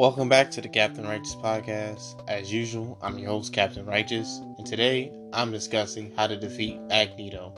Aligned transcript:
Welcome 0.00 0.30
back 0.30 0.50
to 0.52 0.62
the 0.62 0.68
Captain 0.70 1.04
Righteous 1.04 1.34
podcast. 1.34 2.26
As 2.26 2.50
usual, 2.50 2.98
I'm 3.02 3.18
your 3.18 3.28
host, 3.28 3.52
Captain 3.52 3.84
Righteous, 3.84 4.40
and 4.56 4.66
today 4.66 5.12
I'm 5.34 5.52
discussing 5.52 6.10
how 6.16 6.26
to 6.26 6.38
defeat 6.38 6.80
Magneto. 6.88 7.54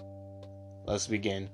Let's 0.84 1.06
begin. 1.06 1.48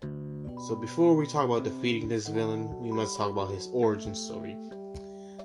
So, 0.00 0.78
before 0.80 1.16
we 1.16 1.26
talk 1.26 1.46
about 1.46 1.64
defeating 1.64 2.08
this 2.08 2.28
villain, 2.28 2.72
we 2.78 2.92
must 2.92 3.16
talk 3.16 3.30
about 3.30 3.50
his 3.50 3.68
origin 3.72 4.14
story. 4.14 4.56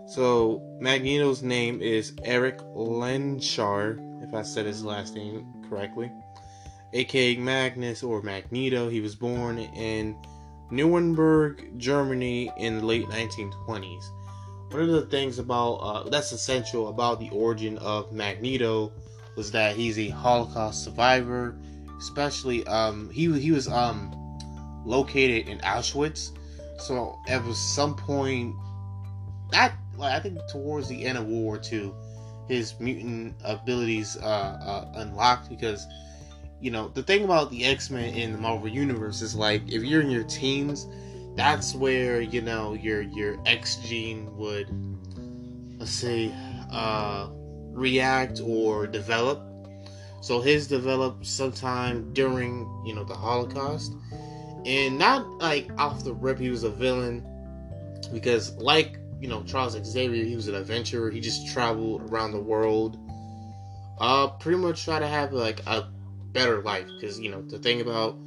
So, 0.09 0.61
Magneto's 0.79 1.41
name 1.41 1.81
is 1.81 2.13
Erik 2.23 2.59
Lehnsherr, 2.59 3.97
if 4.23 4.35
I 4.35 4.43
said 4.43 4.67
his 4.67 4.85
last 4.85 5.15
name 5.15 5.65
correctly, 5.67 6.11
aka 6.93 7.35
Magnus 7.35 8.03
or 8.03 8.21
Magneto. 8.21 8.89
He 8.89 9.01
was 9.01 9.15
born 9.15 9.57
in 9.57 10.15
Nuremberg, 10.69 11.79
Germany 11.79 12.51
in 12.57 12.77
the 12.77 12.85
late 12.85 13.07
1920s. 13.07 14.03
One 14.69 14.81
of 14.81 14.89
the 14.89 15.05
things 15.05 15.39
about 15.39 15.73
uh, 15.75 16.09
that's 16.09 16.31
essential 16.31 16.89
about 16.89 17.19
the 17.19 17.29
origin 17.29 17.77
of 17.77 18.11
Magneto 18.11 18.91
was 19.35 19.51
that 19.51 19.75
he's 19.75 19.97
a 19.97 20.09
Holocaust 20.09 20.83
survivor. 20.83 21.55
Especially, 21.99 22.65
um, 22.67 23.09
he 23.09 23.31
he 23.39 23.51
was 23.51 23.67
um, 23.67 24.11
located 24.85 25.47
in 25.47 25.59
Auschwitz, 25.59 26.31
so 26.79 27.17
at 27.27 27.43
some 27.53 27.95
point, 27.95 28.53
that 29.51 29.73
like 29.97 30.13
I 30.13 30.19
think 30.19 30.39
towards 30.49 30.87
the 30.89 31.05
end 31.05 31.17
of 31.17 31.25
World 31.25 31.43
War 31.43 31.61
II, 31.71 31.91
his 32.47 32.79
mutant 32.79 33.35
abilities 33.43 34.17
uh, 34.17 34.25
uh, 34.25 34.91
unlocked 34.95 35.49
because 35.49 35.87
you 36.59 36.71
know 36.71 36.89
the 36.89 37.03
thing 37.03 37.23
about 37.23 37.49
the 37.49 37.65
X-Men 37.65 38.13
in 38.13 38.31
the 38.31 38.37
Marvel 38.37 38.67
universe 38.67 39.21
is 39.21 39.35
like 39.35 39.61
if 39.67 39.83
you're 39.83 40.01
in 40.01 40.11
your 40.11 40.23
teens, 40.23 40.87
that's 41.37 41.75
where 41.75 42.19
you 42.19 42.41
know 42.41 42.73
your 42.73 43.03
your 43.03 43.37
X 43.45 43.75
gene 43.77 44.35
would 44.35 44.67
let's 45.79 45.91
say 45.91 46.33
uh, 46.71 47.29
react 47.71 48.41
or 48.43 48.87
develop. 48.87 49.43
So 50.21 50.41
his 50.41 50.67
developed 50.67 51.25
sometime 51.25 52.11
during 52.13 52.67
you 52.85 52.93
know 52.95 53.03
the 53.03 53.13
Holocaust, 53.13 53.93
and 54.65 54.97
not 54.97 55.25
like 55.39 55.69
off 55.77 56.03
the 56.03 56.13
rip 56.13 56.39
he 56.39 56.49
was 56.49 56.63
a 56.63 56.71
villain 56.71 57.23
because 58.11 58.53
like 58.55 58.97
you 59.21 59.27
know 59.27 59.43
Charles 59.43 59.77
Xavier 59.85 60.25
he 60.25 60.35
was 60.35 60.47
an 60.47 60.55
adventurer. 60.55 61.11
He 61.11 61.19
just 61.19 61.47
traveled 61.47 62.11
around 62.11 62.31
the 62.31 62.41
world 62.41 62.97
uh 63.99 64.27
pretty 64.27 64.59
much 64.59 64.83
try 64.83 64.99
to 64.99 65.07
have 65.07 65.33
like 65.33 65.61
a 65.67 65.87
better 66.31 66.63
life. 66.63 66.87
Because 66.99 67.19
you 67.19 67.29
know 67.29 67.43
the 67.43 67.59
thing 67.59 67.81
about 67.81 68.17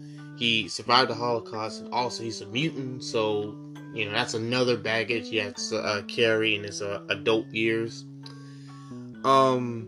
he 0.41 0.69
survived 0.69 1.11
the 1.11 1.15
Holocaust 1.15 1.83
and 1.83 1.93
also 1.93 2.23
he's 2.23 2.41
a 2.41 2.47
mutant 2.47 3.05
so 3.05 3.55
you 3.93 4.07
know 4.07 4.13
that's 4.13 4.33
another 4.33 4.77
baggage 4.77 5.29
he 5.29 5.37
has 5.37 5.69
to 5.69 5.79
uh, 5.79 6.03
carry 6.03 6.57
in 6.57 6.65
his 6.65 6.81
uh, 6.81 7.03
adult 7.11 7.47
years. 7.49 8.07
Um 9.23 9.87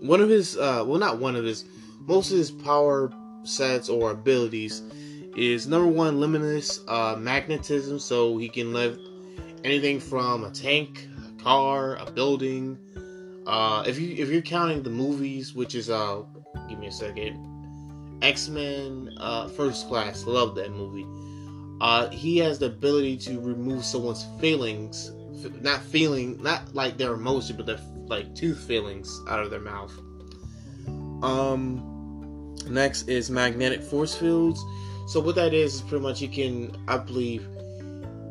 one 0.00 0.20
of 0.20 0.28
his 0.28 0.56
uh 0.56 0.84
well 0.86 1.00
not 1.00 1.18
one 1.18 1.34
of 1.34 1.44
his 1.44 1.64
most 2.06 2.30
of 2.30 2.38
his 2.38 2.52
power 2.52 3.12
sets 3.42 3.88
or 3.88 4.12
abilities 4.12 4.80
is 5.36 5.66
number 5.66 5.88
one 5.88 6.20
limitless 6.20 6.80
uh 6.86 7.16
magnetism 7.18 7.98
so 7.98 8.38
he 8.38 8.48
can 8.48 8.72
lift 8.72 9.00
anything 9.64 9.98
from 9.98 10.44
a 10.44 10.50
tank 10.50 11.08
a 11.28 11.42
car 11.42 11.96
a 11.96 12.08
building. 12.12 12.78
Uh 13.44 13.82
if 13.88 13.98
you 13.98 14.14
if 14.22 14.28
you're 14.28 14.40
counting 14.40 14.84
the 14.84 14.90
movies 14.90 15.52
which 15.52 15.74
is 15.74 15.90
uh 15.90 16.22
give 16.68 16.78
me 16.78 16.86
a 16.86 16.92
second 16.92 17.49
x-men 18.22 19.14
uh 19.18 19.48
first 19.48 19.88
class 19.88 20.26
love 20.26 20.54
that 20.54 20.72
movie. 20.72 21.06
Uh 21.80 22.08
he 22.10 22.38
has 22.38 22.58
the 22.58 22.66
ability 22.66 23.16
to 23.16 23.40
remove 23.40 23.84
someone's 23.84 24.26
feelings 24.40 25.12
not 25.60 25.82
feeling 25.82 26.42
not 26.42 26.74
like 26.74 26.98
their 26.98 27.14
emotion 27.14 27.56
but 27.56 27.66
their 27.66 27.80
like 28.06 28.34
tooth 28.34 28.58
feelings 28.58 29.20
out 29.28 29.40
of 29.40 29.50
their 29.50 29.60
mouth. 29.60 29.92
Um 31.22 32.56
next 32.68 33.08
is 33.08 33.30
magnetic 33.30 33.82
force 33.82 34.14
fields. 34.14 34.62
So 35.06 35.18
what 35.20 35.34
that 35.36 35.54
is 35.54 35.76
is 35.76 35.80
pretty 35.80 36.02
much 36.02 36.20
you 36.20 36.28
can 36.28 36.76
i 36.86 36.96
believe 36.96 37.46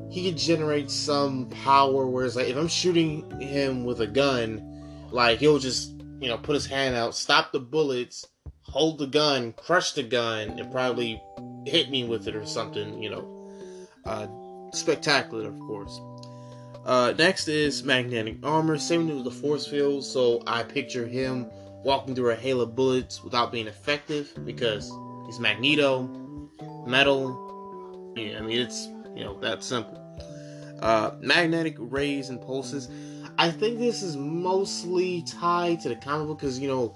he 0.09 0.29
can 0.29 0.37
generate 0.37 0.89
some 0.89 1.47
power 1.49 2.07
where 2.07 2.25
it's 2.25 2.35
like 2.35 2.47
if 2.47 2.57
i'm 2.57 2.67
shooting 2.67 3.29
him 3.39 3.83
with 3.85 4.01
a 4.01 4.07
gun 4.07 5.07
like 5.11 5.39
he'll 5.39 5.59
just 5.59 5.91
you 6.19 6.27
know 6.27 6.37
put 6.37 6.55
his 6.55 6.65
hand 6.65 6.95
out 6.95 7.15
stop 7.15 7.51
the 7.51 7.59
bullets 7.59 8.25
hold 8.69 8.97
the 8.97 9.07
gun 9.07 9.53
crush 9.53 9.93
the 9.93 10.03
gun 10.03 10.59
and 10.59 10.71
probably 10.71 11.21
hit 11.65 11.89
me 11.89 12.03
with 12.03 12.27
it 12.27 12.35
or 12.35 12.45
something 12.45 13.01
you 13.01 13.09
know. 13.09 13.25
Uh, 14.05 14.27
spectacular 14.71 15.47
of 15.47 15.59
course. 15.59 15.99
Uh, 16.85 17.13
next 17.17 17.47
is 17.47 17.83
magnetic 17.83 18.37
armor 18.43 18.77
same 18.77 19.07
thing 19.07 19.15
with 19.15 19.25
the 19.25 19.31
force 19.31 19.67
field 19.67 20.03
so 20.03 20.41
i 20.47 20.63
picture 20.63 21.05
him 21.05 21.45
walking 21.83 22.15
through 22.15 22.31
a 22.31 22.35
hail 22.35 22.61
of 22.61 22.75
bullets 22.75 23.23
without 23.23 23.51
being 23.51 23.67
effective 23.67 24.31
because 24.45 24.91
he's 25.25 25.39
magneto 25.39 26.07
metal 26.87 28.13
yeah 28.15 28.37
i 28.37 28.41
mean 28.41 28.59
it's 28.59 28.87
you 29.15 29.25
know 29.25 29.37
that 29.41 29.63
simple. 29.63 29.97
Uh, 30.81 31.11
magnetic 31.19 31.75
rays 31.77 32.29
and 32.29 32.41
pulses. 32.41 32.89
I 33.37 33.51
think 33.51 33.79
this 33.79 34.01
is 34.01 34.15
mostly 34.15 35.23
tied 35.23 35.81
to 35.81 35.89
the 35.89 35.95
comic 35.95 36.27
book 36.27 36.39
because 36.39 36.57
you 36.57 36.69
know 36.69 36.95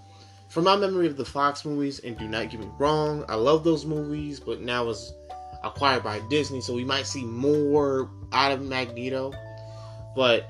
from 0.53 0.65
my 0.65 0.75
memory 0.75 1.07
of 1.07 1.17
the 1.17 1.25
fox 1.25 1.65
movies 1.65 1.99
and 1.99 2.17
do 2.17 2.27
not 2.27 2.49
get 2.49 2.59
me 2.59 2.69
wrong 2.77 3.25
i 3.27 3.35
love 3.35 3.63
those 3.63 3.85
movies 3.85 4.39
but 4.39 4.61
now 4.61 4.87
it's 4.89 5.11
acquired 5.63 6.03
by 6.03 6.19
disney 6.29 6.61
so 6.61 6.73
we 6.73 6.83
might 6.83 7.07
see 7.07 7.23
more 7.23 8.09
out 8.31 8.51
of 8.51 8.61
magneto 8.61 9.33
but 10.15 10.47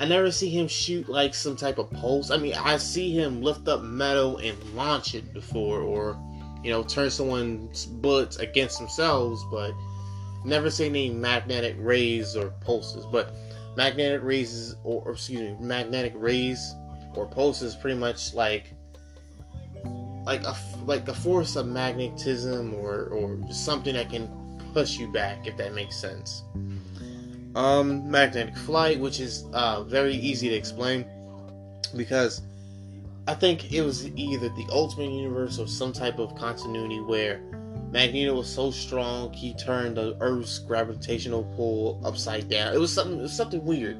I 0.00 0.06
never 0.06 0.32
see 0.32 0.50
him 0.50 0.66
shoot 0.66 1.08
like 1.08 1.34
some 1.34 1.54
type 1.54 1.78
of 1.78 1.90
pulse. 1.90 2.30
I 2.30 2.36
mean, 2.36 2.54
I 2.54 2.78
see 2.78 3.12
him 3.12 3.42
lift 3.42 3.68
up 3.68 3.82
metal 3.82 4.38
and 4.38 4.60
launch 4.74 5.14
it 5.14 5.32
before, 5.32 5.80
or 5.80 6.18
you 6.64 6.70
know, 6.70 6.82
turn 6.82 7.10
someone's 7.10 7.86
bullets 7.86 8.36
against 8.38 8.78
themselves, 8.78 9.44
but 9.52 9.72
never 10.44 10.68
see 10.68 10.86
any 10.86 11.10
magnetic 11.10 11.76
rays 11.78 12.34
or 12.34 12.50
pulses. 12.60 13.06
But 13.06 13.34
magnetic 13.76 14.22
rays, 14.24 14.74
or, 14.82 15.02
or 15.02 15.12
excuse 15.12 15.40
me, 15.40 15.56
magnetic 15.60 16.12
rays 16.16 16.74
or 17.14 17.26
pulses, 17.26 17.76
pretty 17.76 17.98
much 17.98 18.34
like 18.34 18.74
like 20.24 20.44
a 20.44 20.56
like 20.84 21.08
a 21.08 21.14
force 21.14 21.56
of 21.56 21.66
magnetism 21.66 22.74
or 22.74 23.06
or 23.06 23.38
something 23.50 23.94
that 23.94 24.10
can 24.10 24.28
push 24.72 24.98
you 24.98 25.10
back, 25.12 25.46
if 25.46 25.56
that 25.56 25.74
makes 25.74 25.96
sense. 25.96 26.42
Um, 27.54 28.10
magnetic 28.10 28.56
flight, 28.56 28.98
which 28.98 29.20
is 29.20 29.44
uh, 29.52 29.84
very 29.84 30.14
easy 30.14 30.48
to 30.48 30.54
explain 30.54 31.06
because 31.96 32.42
I 33.26 33.34
think 33.34 33.72
it 33.72 33.82
was 33.82 34.06
either 34.06 34.48
the 34.50 34.66
Ultimate 34.70 35.10
Universe 35.10 35.58
or 35.58 35.66
some 35.66 35.92
type 35.92 36.18
of 36.18 36.34
continuity 36.34 37.00
where 37.00 37.40
Magneto 37.90 38.34
was 38.34 38.52
so 38.52 38.70
strong 38.70 39.32
he 39.32 39.54
turned 39.54 39.96
the 39.96 40.16
Earth's 40.20 40.58
gravitational 40.58 41.44
pull 41.56 42.00
upside 42.04 42.48
down. 42.48 42.74
It 42.74 42.78
was 42.78 42.92
something, 42.92 43.18
it 43.18 43.22
was 43.22 43.36
something 43.36 43.64
weird. 43.64 43.96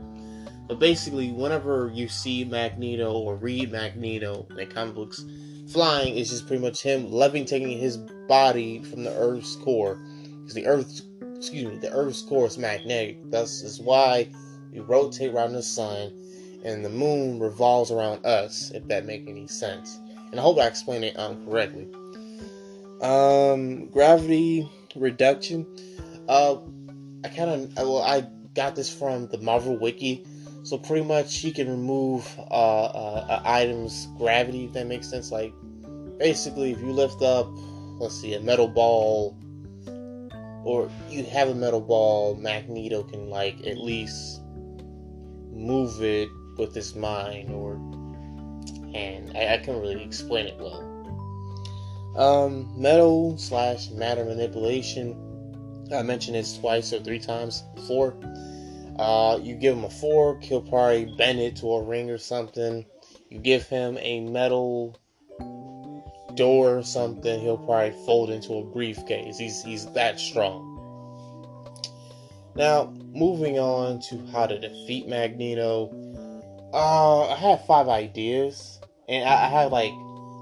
But 0.66 0.78
basically, 0.78 1.30
whenever 1.30 1.90
you 1.94 2.08
see 2.08 2.44
Magneto 2.44 3.12
or 3.12 3.36
read 3.36 3.70
Magneto 3.70 4.46
in 4.58 4.68
comic 4.68 4.94
books, 4.94 5.24
flying 5.68 6.16
is 6.16 6.30
just 6.30 6.46
pretty 6.46 6.62
much 6.62 6.82
him 6.82 7.10
levitating 7.10 7.78
his 7.78 7.96
body 8.28 8.82
from 8.82 9.04
the 9.04 9.14
Earth's 9.16 9.56
core. 9.56 9.96
Because 10.40 10.54
the 10.54 10.66
Earth's 10.66 11.02
excuse 11.36 11.64
me, 11.64 11.76
the 11.78 11.92
Earth's 11.92 12.22
core 12.22 12.46
is 12.46 12.58
magnetic. 12.58 13.18
Thus 13.30 13.62
is 13.62 13.80
why 13.80 14.28
we 14.72 14.80
rotate 14.80 15.32
around 15.32 15.52
the 15.52 15.62
sun 15.62 16.12
and 16.64 16.84
the 16.84 16.88
moon 16.88 17.38
revolves 17.38 17.90
around 17.90 18.24
us, 18.24 18.70
if 18.74 18.86
that 18.88 19.04
makes 19.04 19.28
any 19.28 19.46
sense. 19.46 19.98
And 20.30 20.40
I 20.40 20.42
hope 20.42 20.58
I 20.58 20.66
explained 20.66 21.04
it 21.04 21.18
um, 21.18 21.44
correctly. 21.44 21.86
Um, 23.02 23.86
gravity 23.86 24.70
reduction. 24.96 25.66
Uh, 26.28 26.56
I 27.22 27.28
kind 27.28 27.50
of 27.50 27.76
well, 27.76 28.02
I 28.02 28.26
got 28.54 28.74
this 28.74 28.92
from 28.92 29.28
the 29.28 29.38
Marvel 29.38 29.76
Wiki. 29.76 30.24
So 30.64 30.78
pretty 30.78 31.04
much, 31.04 31.36
he 31.38 31.52
can 31.52 31.68
remove 31.68 32.26
uh, 32.38 32.84
uh, 32.84 33.42
item's 33.44 34.08
gravity. 34.16 34.64
If 34.64 34.72
that 34.72 34.86
makes 34.86 35.08
sense. 35.08 35.30
Like 35.30 35.52
basically, 36.18 36.72
if 36.72 36.80
you 36.80 36.90
lift 36.90 37.22
up, 37.22 37.48
let's 38.00 38.20
see, 38.20 38.34
a 38.34 38.40
metal 38.40 38.68
ball 38.68 39.36
or 40.64 40.90
you 41.10 41.22
have 41.24 41.48
a 41.48 41.54
metal 41.54 41.80
ball, 41.80 42.34
Magneto 42.36 43.02
can 43.02 43.28
like 43.28 43.66
at 43.66 43.78
least 43.78 44.40
move 45.52 46.02
it 46.02 46.28
with 46.58 46.74
his 46.74 46.94
mind 46.94 47.50
or 47.50 47.74
and 48.94 49.36
I, 49.36 49.54
I 49.54 49.58
can't 49.58 49.80
really 49.80 50.02
explain 50.02 50.46
it 50.46 50.58
well. 50.58 50.90
Um, 52.16 52.72
metal 52.80 53.36
slash 53.36 53.90
matter 53.90 54.24
manipulation. 54.24 55.20
I 55.94 56.02
mentioned 56.02 56.36
this 56.36 56.56
twice 56.56 56.92
or 56.92 57.00
three 57.00 57.18
times 57.18 57.62
before. 57.74 58.16
Uh, 58.98 59.38
you 59.42 59.54
give 59.56 59.76
him 59.76 59.84
a 59.84 59.90
fork, 59.90 60.42
he'll 60.42 60.62
probably 60.62 61.06
bend 61.16 61.40
it 61.40 61.56
to 61.56 61.72
a 61.72 61.82
ring 61.82 62.10
or 62.10 62.18
something. 62.18 62.84
You 63.28 63.38
give 63.40 63.66
him 63.66 63.98
a 63.98 64.20
metal 64.20 64.96
door 66.34 66.78
or 66.78 66.82
something, 66.82 67.40
he'll 67.40 67.58
probably 67.58 67.92
fold 68.04 68.30
into 68.30 68.54
a 68.54 68.64
briefcase. 68.64 69.38
He's 69.38 69.62
he's 69.62 69.86
that 69.92 70.20
strong. 70.20 70.74
Now, 72.56 72.92
moving 73.12 73.58
on 73.58 74.00
to 74.10 74.26
how 74.26 74.46
to 74.46 74.58
defeat 74.58 75.08
Magneto. 75.08 75.90
Uh, 76.72 77.28
I 77.28 77.36
have 77.36 77.66
five 77.66 77.88
ideas, 77.88 78.80
and 79.08 79.28
I, 79.28 79.46
I 79.46 79.48
have 79.48 79.72
like, 79.72 79.92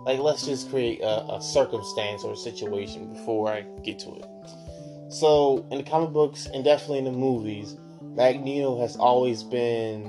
like 0.05 0.19
let's 0.19 0.45
just 0.45 0.69
create 0.69 1.01
a, 1.01 1.35
a 1.35 1.43
circumstance 1.43 2.23
or 2.23 2.35
a 2.35 2.37
situation 2.37 3.15
before 3.15 3.51
I 3.51 3.63
get 3.83 3.99
to 4.01 4.15
it. 4.17 4.27
So, 5.11 5.67
in 5.71 5.79
the 5.79 5.85
comic 5.85 6.11
books 6.11 6.47
and 6.53 6.65
definitely 6.65 6.99
in 6.99 7.05
the 7.05 7.13
movies, 7.13 7.77
Magneto 8.15 8.81
has 8.81 8.97
always 8.97 9.43
been 9.43 10.07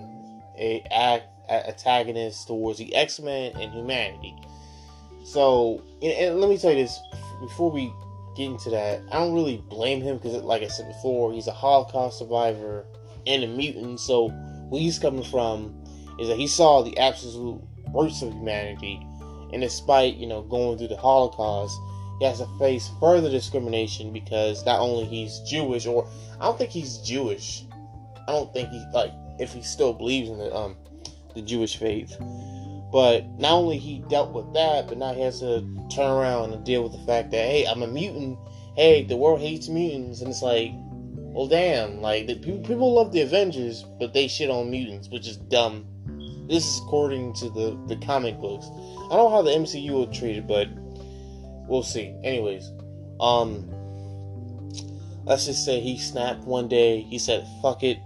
a, 0.58 0.84
a, 0.92 1.22
a 1.50 1.70
antagonist 1.70 2.48
towards 2.48 2.80
the 2.80 2.94
X 2.96 3.20
Men 3.20 3.54
and 3.56 3.72
humanity. 3.72 4.36
So, 5.24 5.82
and, 6.02 6.12
and 6.12 6.42
let 6.42 6.50
me 6.50 6.58
tell 6.58 6.72
you 6.72 6.84
this 6.84 7.00
before 7.42 7.72
we 7.72 7.94
get 8.36 8.46
into 8.48 8.70
that. 8.72 9.02
I 9.12 9.20
don't 9.20 9.34
really 9.34 9.64
blame 9.70 10.02
him 10.02 10.18
because, 10.18 10.34
like 10.44 10.64
I 10.64 10.68
said 10.68 10.88
before, 10.88 11.34
he's 11.34 11.48
a 11.48 11.54
Holocaust 11.54 12.20
survivor 12.20 12.86
and 13.26 13.44
a 13.44 13.48
mutant. 13.48 14.00
So, 14.00 14.30
where 14.70 14.82
he's 14.82 15.00
coming 15.00 15.24
from 15.24 15.82
is 16.20 16.28
that 16.28 16.38
he 16.38 16.48
saw 16.48 16.82
the 16.82 16.98
absolute 16.98 17.62
worst 17.92 18.24
of 18.24 18.34
humanity, 18.34 19.06
and 19.54 19.62
despite 19.62 20.16
you 20.16 20.28
know 20.28 20.42
going 20.42 20.78
through 20.78 20.90
the 20.90 20.98
Holocaust, 20.98 21.78
he 22.20 22.26
has 22.26 22.40
to 22.40 22.48
face 22.60 22.90
further 23.00 23.30
discrimination 23.30 24.12
because 24.12 24.66
not 24.66 24.80
only 24.80 25.06
he's 25.06 25.40
Jewish, 25.40 25.86
or 25.86 26.08
I 26.40 26.46
don't 26.46 26.58
think 26.58 26.72
he's 26.72 26.98
Jewish. 26.98 27.66
I 28.28 28.32
don't 28.32 28.54
think 28.54 28.70
he 28.70 28.86
like 28.94 29.12
if 29.40 29.54
he 29.54 29.62
still 29.62 29.94
believes 29.94 30.30
in 30.30 30.38
the 30.38 30.54
um 30.54 30.76
the 31.36 31.42
Jewish 31.42 31.78
faith. 31.78 32.16
But 32.92 33.26
not 33.40 33.54
only 33.54 33.80
he 33.80 34.04
dealt 34.08 34.34
with 34.34 34.54
that, 34.54 34.88
but 34.88 35.00
now 35.00 35.14
he 35.14 35.22
has 35.22 35.40
to 35.40 35.62
turn 35.92 36.12
around 36.12 36.54
and 36.54 36.64
deal 36.64 36.84
with 36.84 36.92
the 36.92 37.06
fact 37.08 37.32
that 37.32 37.50
hey, 37.50 37.66
I'm 37.66 37.82
a 37.82 37.88
mutant. 37.88 38.38
Hey, 38.76 39.04
the 39.04 39.18
world 39.18 39.40
hates 39.42 39.68
mutants, 39.68 40.22
and 40.22 40.30
it's 40.30 40.42
like, 40.42 40.72
well, 41.34 41.48
damn. 41.48 42.02
Like 42.02 42.28
the, 42.28 42.36
people 42.36 42.94
love 42.94 43.12
the 43.12 43.22
Avengers, 43.22 43.84
but 44.00 44.14
they 44.14 44.28
shit 44.28 44.50
on 44.50 44.70
mutants, 44.70 45.10
which 45.10 45.28
is 45.28 45.38
dumb. 45.38 45.88
This 46.48 46.66
is 46.66 46.82
according 46.82 47.34
to 47.36 47.50
the 47.50 47.80
the 47.88 47.96
comic 48.06 48.40
books. 48.40 48.68
I 48.68 49.16
don't 49.16 49.30
know 49.30 49.30
how 49.30 49.42
the 49.42 49.52
MCU 49.52 49.90
will 49.90 50.08
treat 50.08 50.38
it, 50.38 50.48
but 50.48 50.68
we'll 51.68 51.84
see. 51.84 52.16
Anyways, 52.24 52.72
um, 53.20 53.68
let's 55.26 55.46
just 55.46 55.66
say 55.66 55.80
he 55.80 55.98
snapped 55.98 56.44
one 56.44 56.68
day. 56.68 57.02
He 57.02 57.18
said, 57.18 57.48
"Fuck 57.62 57.82
it." 57.82 57.98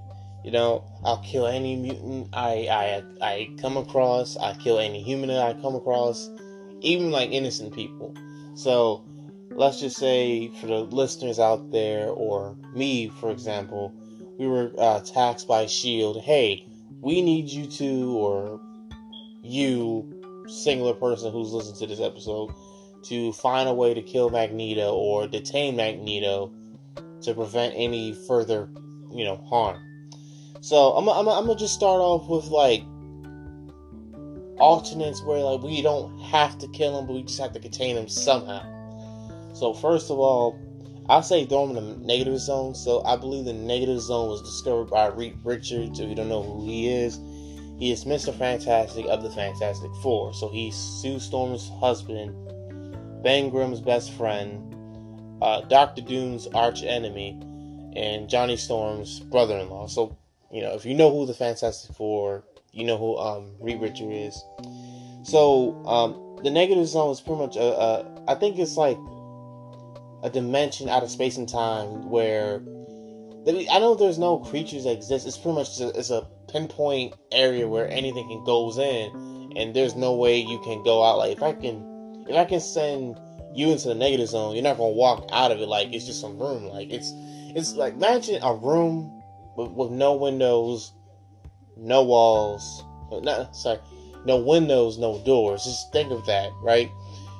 You 0.47 0.53
know, 0.53 0.85
I'll 1.03 1.17
kill 1.17 1.45
any 1.45 1.75
mutant 1.75 2.29
I 2.31 2.69
I 2.69 3.03
I 3.21 3.49
come 3.59 3.75
across. 3.75 4.37
I 4.37 4.53
kill 4.53 4.79
any 4.79 5.03
human 5.03 5.27
that 5.27 5.41
I 5.41 5.61
come 5.61 5.75
across, 5.75 6.29
even 6.79 7.11
like 7.11 7.31
innocent 7.31 7.75
people. 7.75 8.15
So 8.55 9.03
let's 9.51 9.81
just 9.81 9.97
say 9.97 10.47
for 10.61 10.67
the 10.67 10.79
listeners 10.83 11.37
out 11.37 11.69
there, 11.73 12.07
or 12.07 12.55
me, 12.73 13.09
for 13.19 13.29
example, 13.29 13.93
we 14.39 14.47
were 14.47 14.71
uh, 14.77 15.01
by 15.49 15.65
Shield. 15.65 16.21
Hey, 16.21 16.65
we 17.01 17.21
need 17.21 17.49
you 17.49 17.65
to, 17.65 18.17
or 18.17 18.61
you, 19.43 20.45
singular 20.47 20.93
person 20.93 21.29
who's 21.29 21.51
listening 21.51 21.79
to 21.79 21.87
this 21.87 21.99
episode, 21.99 22.53
to 23.03 23.33
find 23.33 23.67
a 23.67 23.73
way 23.73 23.93
to 23.93 24.01
kill 24.01 24.29
Magneto 24.29 24.95
or 24.95 25.27
detain 25.27 25.75
Magneto 25.75 26.53
to 27.23 27.33
prevent 27.33 27.73
any 27.75 28.13
further, 28.29 28.69
you 29.11 29.25
know, 29.25 29.35
harm. 29.49 29.83
So 30.61 30.91
I'm, 30.93 31.07
I'm, 31.07 31.27
I'm 31.27 31.45
gonna 31.45 31.55
just 31.55 31.73
start 31.73 32.01
off 32.01 32.27
with 32.27 32.45
like 32.45 32.83
alternates 34.59 35.23
where 35.23 35.39
like 35.39 35.61
we 35.61 35.81
don't 35.81 36.17
have 36.19 36.57
to 36.59 36.67
kill 36.69 36.97
him, 36.97 37.07
but 37.07 37.13
we 37.13 37.23
just 37.23 37.39
have 37.39 37.53
to 37.53 37.59
contain 37.59 37.95
him 37.95 38.07
somehow. 38.07 38.63
So 39.53 39.73
first 39.73 40.11
of 40.11 40.19
all, 40.19 40.59
I'll 41.09 41.23
say 41.23 41.45
throw 41.45 41.67
him 41.67 41.77
in 41.77 41.87
the 41.87 42.05
negative 42.05 42.39
zone. 42.39 42.75
So 42.75 43.03
I 43.05 43.15
believe 43.15 43.45
the 43.45 43.53
negative 43.53 44.01
zone 44.01 44.29
was 44.29 44.41
discovered 44.41 44.89
by 44.89 45.07
Reed 45.07 45.37
Richards. 45.43 45.99
If 45.99 46.09
you 46.09 46.15
don't 46.15 46.29
know 46.29 46.43
who 46.43 46.65
he 46.65 46.89
is, 46.89 47.19
he 47.79 47.91
is 47.91 48.05
Mr. 48.05 48.37
Fantastic 48.37 49.05
of 49.07 49.23
the 49.23 49.29
Fantastic 49.29 49.91
Four. 50.01 50.33
So 50.33 50.49
he's 50.49 50.75
Sue 50.75 51.19
Storm's 51.19 51.69
husband, 51.79 52.35
Ben 53.23 53.49
Grimm's 53.49 53.79
best 53.79 54.11
friend, 54.13 54.73
uh, 55.41 55.61
Doctor 55.61 56.01
Doom's 56.01 56.47
arch 56.47 56.83
enemy, 56.83 57.39
and 57.95 58.27
Johnny 58.27 58.57
Storm's 58.57 59.19
brother-in-law. 59.21 59.87
So 59.87 60.17
you 60.51 60.61
know, 60.61 60.73
if 60.73 60.85
you 60.85 60.93
know 60.93 61.11
who 61.11 61.25
the 61.25 61.33
Fantastic 61.33 61.95
Four, 61.95 62.43
you 62.71 62.85
know 62.85 62.97
who 62.97 63.17
um, 63.17 63.51
Reed 63.59 63.81
Richard 63.81 64.11
is. 64.11 64.41
So 65.23 65.83
um, 65.85 66.43
the 66.43 66.51
negative 66.51 66.87
zone 66.87 67.11
is 67.11 67.19
pretty 67.19 67.39
much 67.39 67.55
a, 67.55 67.63
a, 67.63 68.23
I 68.27 68.35
think 68.35 68.57
it's 68.59 68.77
like 68.77 68.97
a 70.23 70.29
dimension 70.29 70.89
out 70.89 71.03
of 71.03 71.09
space 71.09 71.37
and 71.37 71.47
time 71.47 72.09
where 72.09 72.61
I 73.47 73.79
know 73.79 73.95
there's 73.95 74.19
no 74.19 74.39
creatures 74.39 74.83
that 74.83 74.91
exist. 74.91 75.25
It's 75.25 75.37
pretty 75.37 75.55
much 75.55 75.79
it's 75.79 76.09
a 76.09 76.27
pinpoint 76.51 77.15
area 77.31 77.67
where 77.67 77.89
anything 77.89 78.27
can 78.27 78.43
goes 78.43 78.77
in, 78.77 79.53
and 79.55 79.73
there's 79.73 79.95
no 79.95 80.15
way 80.15 80.37
you 80.37 80.59
can 80.59 80.83
go 80.83 81.01
out. 81.03 81.17
Like 81.17 81.37
if 81.37 81.43
I 81.43 81.53
can, 81.53 82.25
if 82.27 82.35
I 82.35 82.43
can 82.43 82.59
send 82.59 83.17
you 83.53 83.69
into 83.69 83.87
the 83.87 83.95
negative 83.95 84.27
zone, 84.27 84.53
you're 84.53 84.63
not 84.63 84.77
gonna 84.77 84.89
walk 84.89 85.29
out 85.31 85.51
of 85.51 85.59
it 85.59 85.67
like 85.67 85.93
it's 85.93 86.05
just 86.05 86.19
some 86.19 86.37
room. 86.37 86.65
Like 86.65 86.91
it's 86.91 87.13
it's 87.55 87.73
like 87.73 87.93
imagine 87.93 88.39
a 88.43 88.53
room 88.53 89.16
with, 89.57 89.71
with 89.71 89.91
no 89.91 90.15
windows, 90.15 90.93
no 91.75 92.03
walls, 92.03 92.83
not 93.11 93.55
sorry, 93.55 93.79
no 94.25 94.37
windows, 94.37 94.97
no 94.97 95.19
doors. 95.25 95.65
Just 95.65 95.91
think 95.91 96.11
of 96.11 96.25
that, 96.27 96.51
right? 96.61 96.89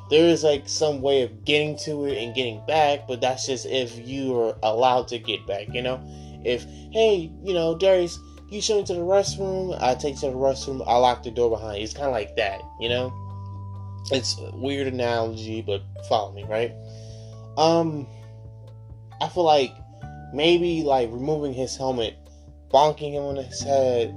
There 0.10 0.28
is 0.28 0.44
like 0.44 0.68
some 0.68 1.02
way 1.02 1.22
of 1.22 1.46
getting 1.46 1.78
to 1.80 2.06
it 2.06 2.18
and 2.18 2.34
getting 2.34 2.66
back, 2.66 3.08
but 3.08 3.22
that's 3.22 3.46
just 3.46 3.66
if 3.66 3.98
you 4.08 4.38
are 4.40 4.58
allowed 4.64 5.08
to 5.10 5.20
get 5.20 5.46
back, 5.46 5.68
you 5.74 5.82
know? 5.82 6.02
If, 6.46 6.64
hey, 6.92 7.32
you 7.44 7.54
know, 7.54 7.78
Darius, 7.78 8.18
you 8.50 8.62
show 8.62 8.78
me 8.78 8.86
to 8.86 8.94
the 8.94 9.02
restroom, 9.02 9.78
I 9.82 9.96
take 9.96 10.16
you 10.16 10.22
to 10.22 10.28
the 10.28 10.34
restroom, 10.34 10.82
I 10.88 10.96
lock 10.96 11.24
the 11.24 11.32
door 11.32 11.50
behind 11.50 11.78
you. 11.78 11.84
It's 11.84 11.94
kind 11.94 12.08
of 12.08 12.14
like 12.14 12.36
that, 12.38 12.62
you 12.80 12.88
know? 12.88 13.14
It's 14.12 14.38
weird 14.54 14.88
analogy, 14.88 15.62
but 15.62 15.82
follow 16.08 16.32
me, 16.32 16.46
right? 16.46 16.72
Um, 17.58 18.08
I 19.20 19.28
feel 19.28 19.44
like 19.44 19.74
maybe 20.34 20.84
like 20.84 21.10
removing 21.12 21.54
his 21.54 21.76
helmet, 21.76 22.16
bonking 22.70 23.14
him 23.14 23.24
on 23.24 23.36
his 23.38 23.62
head, 23.62 24.14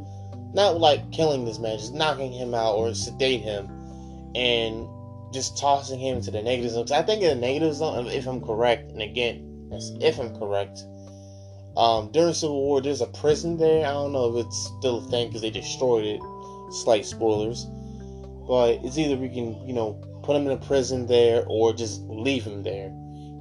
not 0.54 0.78
like 0.78 1.10
killing 1.12 1.44
this 1.44 1.58
man, 1.58 1.78
just 1.78 1.94
knocking 1.94 2.32
him 2.32 2.54
out 2.54 2.74
or 2.74 2.94
sedate 2.94 3.40
him, 3.40 3.68
and 4.34 4.88
just 5.32 5.56
tossing 5.58 6.00
him 6.00 6.16
into 6.16 6.30
the 6.30 6.42
negative 6.42 6.72
zone. 6.72 6.84
Cause 6.84 6.92
I 6.92 7.02
think 7.02 7.22
in 7.22 7.28
the 7.28 7.46
negative 7.46 7.74
zone, 7.74 8.06
if 8.06 8.26
I'm 8.26 8.40
correct, 8.40 8.90
and 8.90 9.02
again, 9.02 9.68
if 10.00 10.18
I'm 10.18 10.36
correct, 10.36 10.84
um, 11.76 12.10
during 12.12 12.34
Civil 12.34 12.60
War, 12.60 12.80
there's 12.80 13.00
a 13.00 13.06
prison 13.06 13.56
there. 13.56 13.86
I 13.86 13.92
don't 13.92 14.12
know 14.12 14.36
if 14.36 14.46
it's 14.46 14.72
still 14.78 14.98
a 14.98 15.10
thing 15.10 15.28
because 15.28 15.42
they 15.42 15.50
destroyed 15.50 16.04
it. 16.04 16.20
Slight 16.72 17.04
spoilers, 17.04 17.66
but 18.46 18.78
it's 18.84 18.96
either 18.98 19.16
we 19.16 19.28
can, 19.28 19.66
you 19.66 19.72
know, 19.72 19.94
put 20.22 20.36
him 20.36 20.46
in 20.46 20.52
a 20.52 20.56
prison 20.56 21.06
there 21.06 21.44
or 21.48 21.72
just 21.72 22.02
leave 22.02 22.44
him 22.44 22.62
there. 22.62 22.92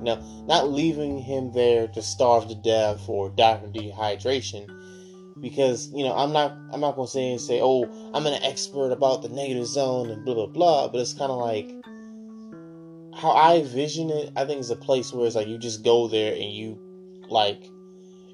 Now, 0.01 0.21
not 0.47 0.71
leaving 0.71 1.19
him 1.19 1.51
there 1.51 1.87
to 1.87 2.01
starve 2.01 2.47
to 2.47 2.55
death 2.55 3.07
or 3.07 3.29
die 3.29 3.57
from 3.59 3.73
dehydration, 3.73 4.69
because 5.41 5.89
you 5.93 6.03
know 6.03 6.15
I'm 6.15 6.31
not 6.31 6.57
I'm 6.71 6.79
not 6.79 6.95
gonna 6.95 7.07
say 7.07 7.31
and 7.31 7.41
say 7.41 7.59
oh 7.61 7.83
I'm 8.13 8.25
an 8.25 8.41
expert 8.43 8.91
about 8.91 9.21
the 9.21 9.29
negative 9.29 9.65
zone 9.65 10.09
and 10.09 10.23
blah 10.25 10.33
blah 10.33 10.47
blah, 10.47 10.87
but 10.87 10.99
it's 10.99 11.13
kind 11.13 11.31
of 11.31 11.39
like 11.39 11.69
how 13.15 13.31
I 13.31 13.63
vision 13.63 14.09
it. 14.09 14.31
I 14.35 14.45
think 14.45 14.59
it's 14.59 14.69
a 14.69 14.75
place 14.75 15.13
where 15.13 15.27
it's 15.27 15.35
like 15.35 15.47
you 15.47 15.57
just 15.57 15.83
go 15.83 16.07
there 16.07 16.33
and 16.33 16.51
you 16.51 16.79
like 17.29 17.61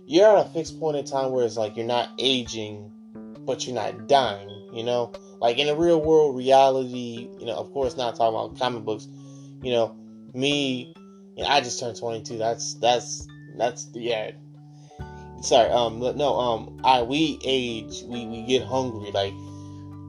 you're 0.07 0.37
at 0.37 0.45
a 0.45 0.49
fixed 0.49 0.79
point 0.79 0.97
in 0.97 1.05
time 1.05 1.31
where 1.31 1.45
it's 1.45 1.57
like 1.57 1.75
you're 1.75 1.85
not 1.85 2.09
aging, 2.19 2.91
but 3.39 3.65
you're 3.65 3.75
not 3.75 4.07
dying. 4.07 4.49
You 4.73 4.83
know, 4.83 5.13
like 5.41 5.57
in 5.57 5.69
a 5.69 5.75
real 5.75 6.01
world 6.01 6.35
reality. 6.35 7.29
You 7.39 7.45
know, 7.45 7.55
of 7.55 7.71
course, 7.71 7.97
not 7.97 8.15
talking 8.15 8.37
about 8.37 8.59
comic 8.59 8.83
books. 8.83 9.07
You 9.61 9.71
know, 9.71 9.95
me 10.33 10.93
yeah, 11.35 11.51
I 11.51 11.61
just 11.61 11.79
turned 11.79 11.97
22. 11.97 12.37
That's 12.37 12.75
that's 12.75 13.27
that's 13.57 13.87
yeah. 13.93 14.31
Sorry, 15.41 15.69
um, 15.69 15.99
no, 15.99 16.39
um, 16.39 16.79
I 16.83 17.01
we 17.01 17.39
age, 17.43 18.03
we 18.07 18.25
we 18.25 18.43
get 18.43 18.63
hungry. 18.63 19.11
Like 19.11 19.33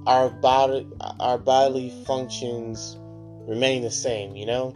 our 0.06 0.30
body, 0.30 0.86
our 1.20 1.36
bodily 1.36 1.90
functions 2.06 2.96
remain 3.48 3.82
the 3.82 3.90
same. 3.90 4.36
You 4.36 4.46
know, 4.46 4.74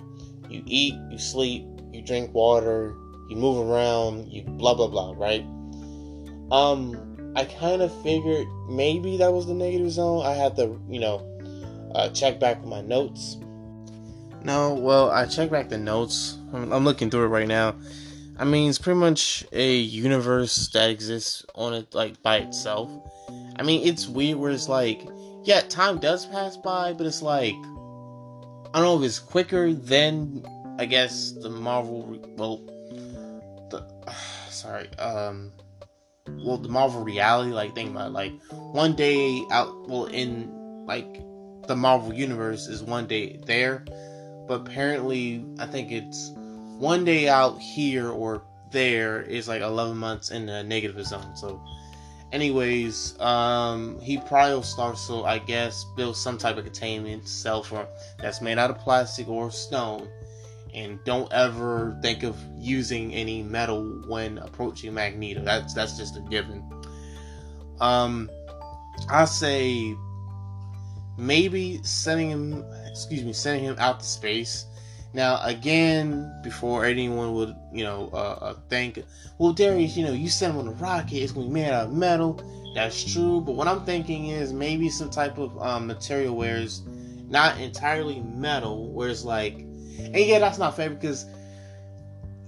you 0.49 0.63
eat, 0.67 0.95
you 1.11 1.19
sleep, 1.19 1.65
you 1.93 2.03
drink 2.03 2.35
water, 2.35 2.95
you 3.29 3.37
move 3.37 3.69
around, 3.69 4.29
you 4.29 4.43
blah 4.43 4.75
blah 4.75 4.89
blah. 4.89 5.15
Right? 5.17 5.47
Um, 6.51 7.33
I 7.37 7.45
kind 7.45 7.81
of 7.81 8.03
figured 8.03 8.49
maybe 8.69 9.17
that 9.19 9.33
was 9.33 9.47
the 9.47 9.55
negative 9.55 9.93
zone. 9.93 10.27
I 10.27 10.33
had 10.33 10.57
to, 10.57 10.81
you 10.91 10.99
know, 10.99 11.25
uh, 11.95 12.09
check 12.11 12.41
back 12.41 12.61
with 12.61 12.69
my 12.69 12.81
notes 12.81 13.37
no, 14.43 14.75
well, 14.75 15.11
I 15.11 15.27
checked 15.27 15.53
back 15.53 15.69
the 15.69 15.79
notes. 15.79 16.39
I'm, 16.53 16.73
I'm, 16.73 16.85
looking 16.85 17.11
through 17.11 17.25
it 17.25 17.29
right 17.29 17.49
now. 17.49 17.75
I 18.39 18.45
mean, 18.45 18.69
it's 18.69 18.79
pretty 18.79 18.99
much 18.99 19.45
a 19.53 19.77
universe 19.77 20.69
that 20.69 20.91
exists 20.91 21.45
on 21.55 21.75
it, 21.75 21.95
like 21.95 22.23
by 22.23 22.39
itself. 22.39 22.91
I 23.57 23.63
mean, 23.63 23.87
it's 23.87 24.09
weird 24.09 24.39
where 24.39 24.51
it's 24.51 24.69
like, 24.69 25.07
yeah, 25.45 25.61
time 25.61 25.99
does 25.99 26.27
pass 26.27 26.57
by, 26.57 26.93
but 26.93 27.07
it's 27.07 27.23
like, 27.23 27.55
I 28.73 28.79
don't 28.79 28.83
know 28.83 28.99
if 28.99 29.05
it's 29.05 29.19
quicker 29.19 29.73
than, 29.73 30.47
I 30.79 30.87
guess, 30.87 31.33
the 31.33 31.51
Marvel. 31.51 32.19
Well, 32.37 32.59
the 33.71 33.85
sorry, 34.51 34.89
um, 34.99 35.53
well 36.45 36.57
the 36.57 36.69
Marvel 36.69 37.03
reality. 37.03 37.51
Like 37.51 37.75
think 37.75 37.91
about 37.91 38.09
it, 38.09 38.13
like 38.13 38.33
one 38.51 38.95
day 38.95 39.43
out 39.51 39.89
well 39.89 40.07
in 40.07 40.85
like 40.87 41.23
the 41.67 41.77
Marvel 41.77 42.13
universe 42.13 42.67
is 42.67 42.83
one 42.83 43.07
day 43.07 43.41
there, 43.47 43.85
but 44.51 44.63
apparently 44.63 45.45
I 45.61 45.67
think 45.67 45.93
it's 45.93 46.33
one 46.35 47.05
day 47.05 47.29
out 47.29 47.61
here 47.61 48.09
or 48.11 48.43
there 48.73 49.23
is 49.23 49.47
like 49.47 49.63
11 49.63 49.97
months 49.97 50.33
in 50.33 50.47
the 50.47 50.65
negative 50.65 51.07
zone. 51.07 51.37
So, 51.37 51.63
anyways, 52.33 53.17
um, 53.21 54.01
he 54.01 54.19
probably 54.19 54.55
will 54.55 54.65
start. 54.65 54.99
So 54.99 55.25
I 55.25 55.39
guess 55.39 55.87
build 55.97 56.17
some 56.17 56.37
type 56.37 56.57
of 56.57 56.65
containment 56.65 57.29
cell 57.29 57.63
for 57.63 57.87
that's 58.19 58.41
made 58.41 58.59
out 58.59 58.71
of 58.71 58.79
plastic 58.79 59.29
or 59.29 59.53
stone 59.53 60.09
and 60.75 60.99
don't 61.05 61.33
ever 61.33 61.97
think 62.03 62.25
of 62.25 62.37
using 62.59 63.15
any 63.15 63.45
metal 63.45 64.03
when 64.09 64.39
approaching 64.39 64.93
Magneto. 64.93 65.45
That's 65.45 65.75
that's 65.75 65.97
just 65.97 66.17
a 66.17 66.23
given. 66.23 66.69
Um, 67.79 68.29
I 69.09 69.27
say 69.27 69.95
maybe 71.17 71.81
sending 71.85 72.31
him, 72.31 72.65
excuse 72.91 73.25
me, 73.25 73.33
sending 73.33 73.65
him 73.65 73.77
out 73.79 74.01
to 74.01 74.07
space. 74.07 74.67
Now, 75.13 75.41
again, 75.43 76.33
before 76.43 76.85
anyone 76.85 77.35
would, 77.35 77.57
you 77.73 77.83
know, 77.83 78.11
uh, 78.13 78.39
uh, 78.41 78.55
think, 78.69 79.03
well, 79.39 79.53
Darius, 79.53 79.97
you 79.97 80.05
know, 80.05 80.13
you 80.13 80.29
send 80.29 80.53
him 80.53 80.61
on 80.61 80.69
a 80.69 80.73
rocket, 80.73 81.17
it's 81.17 81.33
going 81.33 81.49
to 81.49 81.55
be 81.55 81.61
made 81.61 81.71
out 81.71 81.87
of 81.87 81.93
metal. 81.93 82.41
That's 82.75 83.13
true, 83.13 83.41
but 83.41 83.57
what 83.57 83.67
I'm 83.67 83.85
thinking 83.85 84.29
is 84.29 84.53
maybe 84.53 84.89
some 84.89 85.11
type 85.11 85.39
of 85.39 85.61
um, 85.61 85.89
material 85.89 86.37
where 86.37 86.59
it's 86.59 86.83
not 87.29 87.59
entirely 87.59 88.21
metal, 88.21 88.93
where 88.93 89.09
it's 89.09 89.25
like 89.25 89.67
and 90.05 90.17
yeah, 90.17 90.39
that's 90.39 90.59
not 90.59 90.77
fair 90.77 90.91
because 90.91 91.27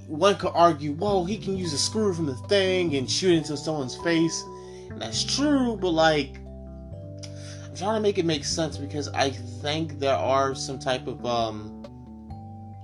one 0.07 0.37
could 0.37 0.53
argue, 0.55 0.93
well, 0.93 1.25
he 1.25 1.39
can 1.39 1.57
use 1.57 1.73
a 1.73 1.79
screw 1.79 2.13
from 2.13 2.27
the 2.27 2.35
thing 2.35 2.95
and 2.97 3.11
shoot 3.11 3.33
into 3.35 3.57
someone's 3.57 3.97
face. 3.97 4.43
And 4.91 5.01
that's 5.01 5.25
true, 5.25 5.77
but 5.77 5.91
like, 5.91 6.37
I'm 7.73 7.79
trying 7.79 7.95
to 7.95 8.01
make 8.01 8.19
it 8.19 8.27
make 8.27 8.45
sense 8.45 8.77
because 8.77 9.09
I 9.09 9.31
think 9.31 9.99
there 9.99 10.15
are 10.15 10.55
some 10.55 10.79
type 10.79 11.07
of, 11.07 11.25
um, 11.25 11.87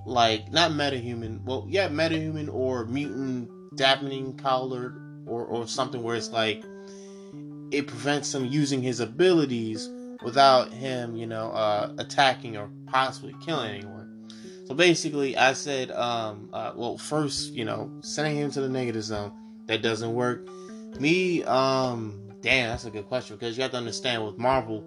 like, 0.06 0.50
not 0.50 0.70
metahuman, 0.70 1.44
well, 1.44 1.66
yeah, 1.68 1.90
metahuman 1.90 2.48
or 2.50 2.86
mutant 2.86 3.50
dampening 3.76 4.38
collar 4.38 4.94
or, 5.26 5.44
or 5.44 5.68
something 5.68 6.02
where 6.02 6.16
it's 6.16 6.30
like, 6.30 6.64
it 7.70 7.86
prevents 7.86 8.34
him 8.34 8.46
using 8.46 8.80
his 8.80 9.00
abilities 9.00 9.90
without 10.24 10.72
him, 10.72 11.16
you 11.16 11.26
know, 11.26 11.50
uh, 11.50 11.92
attacking 11.98 12.56
or 12.56 12.70
possibly 12.86 13.34
killing 13.44 13.70
anyone. 13.70 14.30
So 14.64 14.74
basically, 14.74 15.36
I 15.36 15.52
said, 15.52 15.90
um, 15.90 16.48
uh, 16.50 16.72
well, 16.74 16.96
first, 16.96 17.52
you 17.52 17.66
know, 17.66 17.90
sending 18.00 18.36
him 18.36 18.50
to 18.52 18.62
the 18.62 18.70
negative 18.70 19.02
zone. 19.02 19.32
That 19.66 19.82
doesn't 19.82 20.14
work. 20.14 20.48
Me, 20.98 21.44
um, 21.44 22.27
damn, 22.40 22.70
that's 22.70 22.84
a 22.84 22.90
good 22.90 23.06
question 23.06 23.36
because 23.36 23.56
you 23.56 23.62
have 23.62 23.72
to 23.72 23.76
understand 23.76 24.24
with 24.24 24.38
Marvel, 24.38 24.84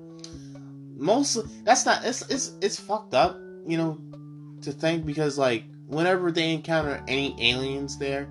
mostly 0.95 1.43
that's 1.63 1.85
not 1.85 2.05
it's 2.05 2.21
it's 2.29 2.53
it's 2.61 2.79
fucked 2.79 3.13
up, 3.13 3.37
you 3.65 3.77
know, 3.77 3.99
to 4.61 4.71
think 4.71 5.05
because 5.05 5.37
like 5.37 5.63
whenever 5.87 6.31
they 6.31 6.53
encounter 6.53 7.03
any 7.07 7.35
aliens 7.39 7.97
there, 7.97 8.27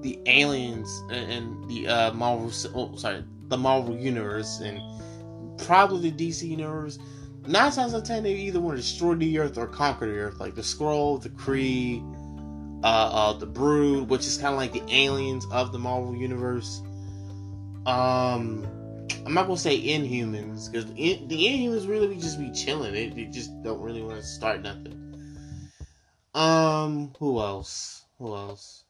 the 0.00 0.18
aliens 0.26 1.02
and 1.10 1.68
the 1.68 1.88
uh, 1.88 2.12
Marvel, 2.12 2.50
oh, 2.74 2.96
sorry, 2.96 3.24
the 3.48 3.56
Marvel 3.56 3.96
universe 3.96 4.60
and 4.60 4.80
probably 5.58 6.10
the 6.10 6.30
DC 6.30 6.48
universe 6.48 6.98
nine 7.46 7.72
times 7.72 7.94
out 7.94 8.02
of 8.02 8.04
ten, 8.04 8.22
they 8.22 8.34
either 8.34 8.60
want 8.60 8.76
to 8.76 8.82
destroy 8.82 9.14
the 9.14 9.38
earth 9.38 9.58
or 9.58 9.66
conquer 9.66 10.06
the 10.06 10.18
earth. 10.18 10.40
Like 10.40 10.54
the 10.54 10.62
Skrull, 10.62 11.20
the 11.22 11.28
Kree, 11.30 12.02
uh, 12.82 12.86
uh, 12.86 13.32
the 13.34 13.46
Brood, 13.46 14.08
which 14.08 14.26
is 14.26 14.36
kind 14.38 14.54
of 14.54 14.58
like 14.58 14.72
the 14.72 14.82
aliens 14.94 15.46
of 15.50 15.72
the 15.72 15.78
Marvel 15.78 16.14
universe. 16.14 16.82
Um, 17.86 18.66
I'm 19.26 19.34
not 19.34 19.46
gonna 19.46 19.58
say 19.58 19.78
Inhumans 19.78 20.70
because 20.70 20.86
the, 20.92 21.20
the 21.26 21.46
Inhumans 21.46 21.88
really 21.88 22.16
just 22.16 22.38
be 22.38 22.50
chilling. 22.50 22.92
They, 22.92 23.08
they 23.08 23.24
just 23.26 23.50
don't 23.62 23.80
really 23.80 24.02
want 24.02 24.16
to 24.16 24.22
start 24.22 24.62
nothing. 24.62 25.00
Um, 26.34 27.12
who 27.18 27.40
else? 27.40 28.04
Who 28.18 28.34
else? 28.34 28.84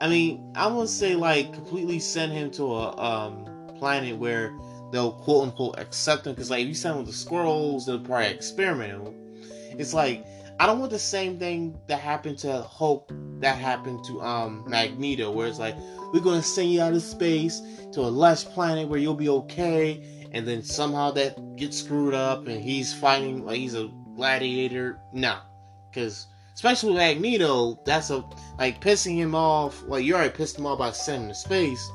I 0.00 0.08
mean, 0.08 0.52
I 0.54 0.66
would 0.66 0.88
say 0.88 1.14
like 1.14 1.52
completely 1.52 1.98
send 1.98 2.32
him 2.32 2.50
to 2.52 2.64
a 2.64 2.96
um 2.96 3.46
planet 3.78 4.16
where 4.16 4.56
they'll 4.92 5.12
quote 5.12 5.44
unquote 5.44 5.78
accept 5.78 6.26
him 6.26 6.34
because 6.34 6.50
like 6.50 6.62
if 6.62 6.68
you 6.68 6.74
send 6.74 6.98
him 6.98 7.04
the 7.04 7.12
Skrulls, 7.12 7.86
they'll 7.86 7.98
probably 7.98 8.28
experiment 8.28 9.14
It's 9.78 9.94
like 9.94 10.24
I 10.58 10.66
don't 10.66 10.78
want 10.78 10.90
the 10.90 10.98
same 10.98 11.38
thing 11.38 11.78
that 11.86 12.00
happened 12.00 12.38
to 12.38 12.62
Hulk 12.62 13.10
that 13.40 13.58
happened 13.58 14.04
to 14.04 14.22
um 14.22 14.64
Magneto, 14.66 15.30
where 15.30 15.46
it's 15.46 15.58
like 15.58 15.76
we're 16.12 16.20
gonna 16.20 16.42
send 16.42 16.70
you 16.70 16.80
out 16.80 16.94
of 16.94 17.02
space 17.02 17.60
to 17.92 18.00
a 18.00 18.08
lush 18.08 18.44
planet 18.44 18.88
where 18.88 18.98
you'll 18.98 19.14
be 19.14 19.28
okay, 19.28 20.28
and 20.32 20.46
then 20.48 20.62
somehow 20.62 21.10
that 21.12 21.56
gets 21.56 21.78
screwed 21.78 22.14
up 22.14 22.46
and 22.46 22.62
he's 22.62 22.94
fighting 22.94 23.44
like 23.44 23.58
he's 23.58 23.74
a 23.74 23.90
gladiator. 24.14 24.98
No, 25.12 25.38
because 25.90 26.26
especially 26.54 26.90
with 26.90 26.98
Magneto, 26.98 27.78
that's 27.84 28.08
a 28.10 28.24
like 28.58 28.80
pissing 28.80 29.16
him 29.16 29.34
off. 29.34 29.82
Like 29.86 30.04
you 30.04 30.14
already 30.14 30.30
pissed 30.30 30.58
him 30.58 30.64
off 30.64 30.78
by 30.78 30.90
sending 30.92 31.24
him 31.24 31.28
to 31.28 31.34
space. 31.34 31.90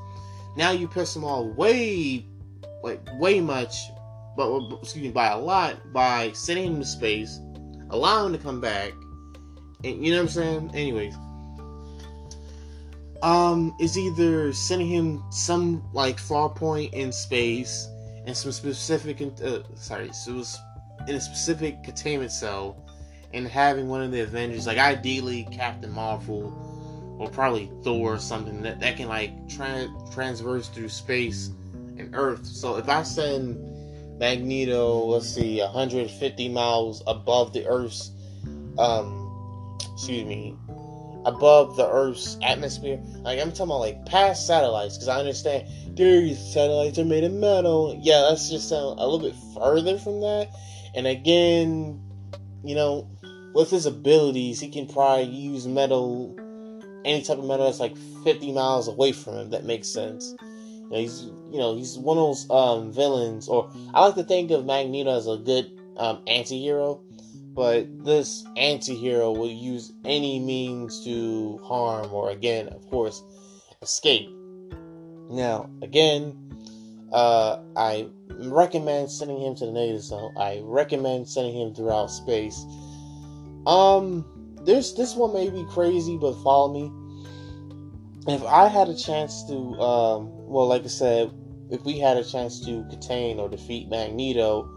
Now 0.55 0.69
you 0.71 0.87
piss 0.87 1.15
him 1.15 1.23
off 1.23 1.55
way 1.55 2.27
like 2.83 3.01
way 3.13 3.41
much, 3.41 3.75
but 4.37 4.55
excuse 4.81 5.03
me, 5.03 5.11
by 5.11 5.29
a 5.29 5.37
lot, 5.37 5.91
by 5.91 6.31
sending 6.33 6.73
him 6.73 6.79
to 6.79 6.85
space, 6.85 7.39
allowing 7.91 8.27
him 8.27 8.39
to 8.39 8.43
come 8.43 8.60
back, 8.60 8.93
and 9.83 10.03
you 10.03 10.12
know 10.12 10.17
what 10.17 10.24
I'm 10.24 10.29
saying. 10.29 10.71
Anyways, 10.74 11.15
um, 13.21 13.75
is 13.79 13.98
either 13.98 14.51
sending 14.53 14.88
him 14.88 15.24
some 15.31 15.83
like 15.93 16.19
far 16.19 16.50
point 16.50 16.93
in 16.93 17.12
space 17.12 17.88
and 18.25 18.36
some 18.36 18.51
specific, 18.51 19.21
uh, 19.43 19.60
sorry, 19.75 20.12
so 20.13 20.31
it 20.31 20.36
was 20.36 20.60
in 21.07 21.15
a 21.15 21.21
specific 21.21 21.83
containment 21.83 22.31
cell, 22.31 22.83
and 23.33 23.48
having 23.48 23.88
one 23.88 24.01
of 24.01 24.12
the 24.12 24.21
Avengers, 24.21 24.67
like 24.67 24.77
ideally 24.77 25.48
Captain 25.51 25.91
Marvel 25.91 26.57
or 27.19 27.29
probably 27.29 27.71
Thor 27.83 28.15
or 28.15 28.19
something 28.19 28.62
that, 28.63 28.79
that 28.79 28.98
can 28.98 29.07
like 29.07 29.31
tra- 29.48 29.93
transverse 30.12 30.67
through 30.69 30.89
space 30.89 31.51
and 31.98 32.10
Earth. 32.13 32.45
So 32.45 32.77
if 32.77 32.89
I 32.89 33.03
send 33.03 33.70
Magneto, 34.21 35.03
let's 35.05 35.27
see, 35.27 35.59
150 35.59 36.49
miles 36.49 37.01
above 37.07 37.53
the 37.53 37.65
Earth's, 37.65 38.11
um, 38.77 39.77
excuse 39.93 40.23
me, 40.25 40.55
above 41.25 41.75
the 41.75 41.89
Earth's 41.89 42.37
atmosphere, 42.43 43.01
like 43.23 43.39
I'm 43.39 43.49
talking 43.49 43.65
about 43.65 43.79
like 43.79 44.05
past 44.05 44.45
satellites, 44.45 44.95
because 44.95 45.07
I 45.07 45.17
understand 45.17 45.67
these 45.97 46.37
satellites 46.53 46.99
are 46.99 47.05
made 47.05 47.23
of 47.23 47.33
metal. 47.33 47.99
Yeah, 47.99 48.19
let's 48.19 48.47
just 48.47 48.69
sound 48.69 48.99
a 48.99 49.07
little 49.07 49.19
bit 49.19 49.35
further 49.55 49.97
from 49.97 50.21
that. 50.21 50.49
And 50.95 51.07
again, 51.07 51.99
you 52.63 52.75
know, 52.75 53.09
with 53.55 53.71
his 53.71 53.87
abilities, 53.87 54.59
he 54.59 54.69
can 54.69 54.85
probably 54.85 55.25
use 55.25 55.65
metal, 55.65 56.35
any 57.05 57.23
type 57.23 57.39
of 57.39 57.45
metal 57.45 57.65
that's 57.65 57.79
like 57.79 57.97
50 58.23 58.51
miles 58.51 58.87
away 58.87 59.13
from 59.13 59.33
him. 59.37 59.49
That 59.49 59.65
makes 59.65 59.87
sense. 59.87 60.35
You 60.91 60.98
know, 60.98 61.01
he's 61.01 61.24
you 61.24 61.57
know 61.57 61.75
he's 61.75 61.98
one 61.98 62.17
of 62.17 62.24
those 62.24 62.50
um, 62.50 62.91
villains, 62.91 63.48
or 63.48 63.71
I 63.93 64.05
like 64.05 64.15
to 64.15 64.24
think 64.24 64.51
of 64.51 64.65
Magneto 64.65 65.15
as 65.15 65.25
a 65.25 65.38
good 65.38 65.71
um, 65.95 66.21
anti-hero, 66.27 67.01
but 67.53 68.03
this 68.03 68.43
anti-hero 68.57 69.31
will 69.31 69.50
use 69.50 69.93
any 70.03 70.39
means 70.39 71.03
to 71.05 71.60
harm 71.63 72.13
or 72.13 72.29
again, 72.31 72.67
of 72.69 72.86
course, 72.89 73.24
escape. 73.81 74.29
Now, 75.29 75.69
again, 75.81 76.36
uh, 77.13 77.62
I 77.77 78.07
recommend 78.27 79.10
sending 79.10 79.41
him 79.41 79.55
to 79.55 79.65
the 79.67 79.71
negative 79.71 80.01
zone. 80.01 80.33
I 80.38 80.60
recommend 80.62 81.29
sending 81.29 81.55
him 81.55 81.74
throughout 81.74 82.07
space. 82.07 82.65
Um, 83.65 84.25
this 84.65 84.91
this 84.93 85.15
one 85.15 85.33
may 85.33 85.50
be 85.50 85.65
crazy, 85.69 86.17
but 86.17 86.33
follow 86.43 86.74
me. 86.74 86.91
If 88.27 88.43
I 88.43 88.67
had 88.67 88.87
a 88.87 88.95
chance 88.95 89.43
to 89.45 89.55
um, 89.79 90.29
well, 90.47 90.67
like 90.67 90.83
I 90.83 90.87
said, 90.87 91.31
if 91.71 91.83
we 91.83 91.97
had 91.97 92.17
a 92.17 92.23
chance 92.23 92.63
to 92.65 92.85
contain 92.89 93.39
or 93.39 93.49
defeat 93.49 93.89
Magneto, 93.89 94.69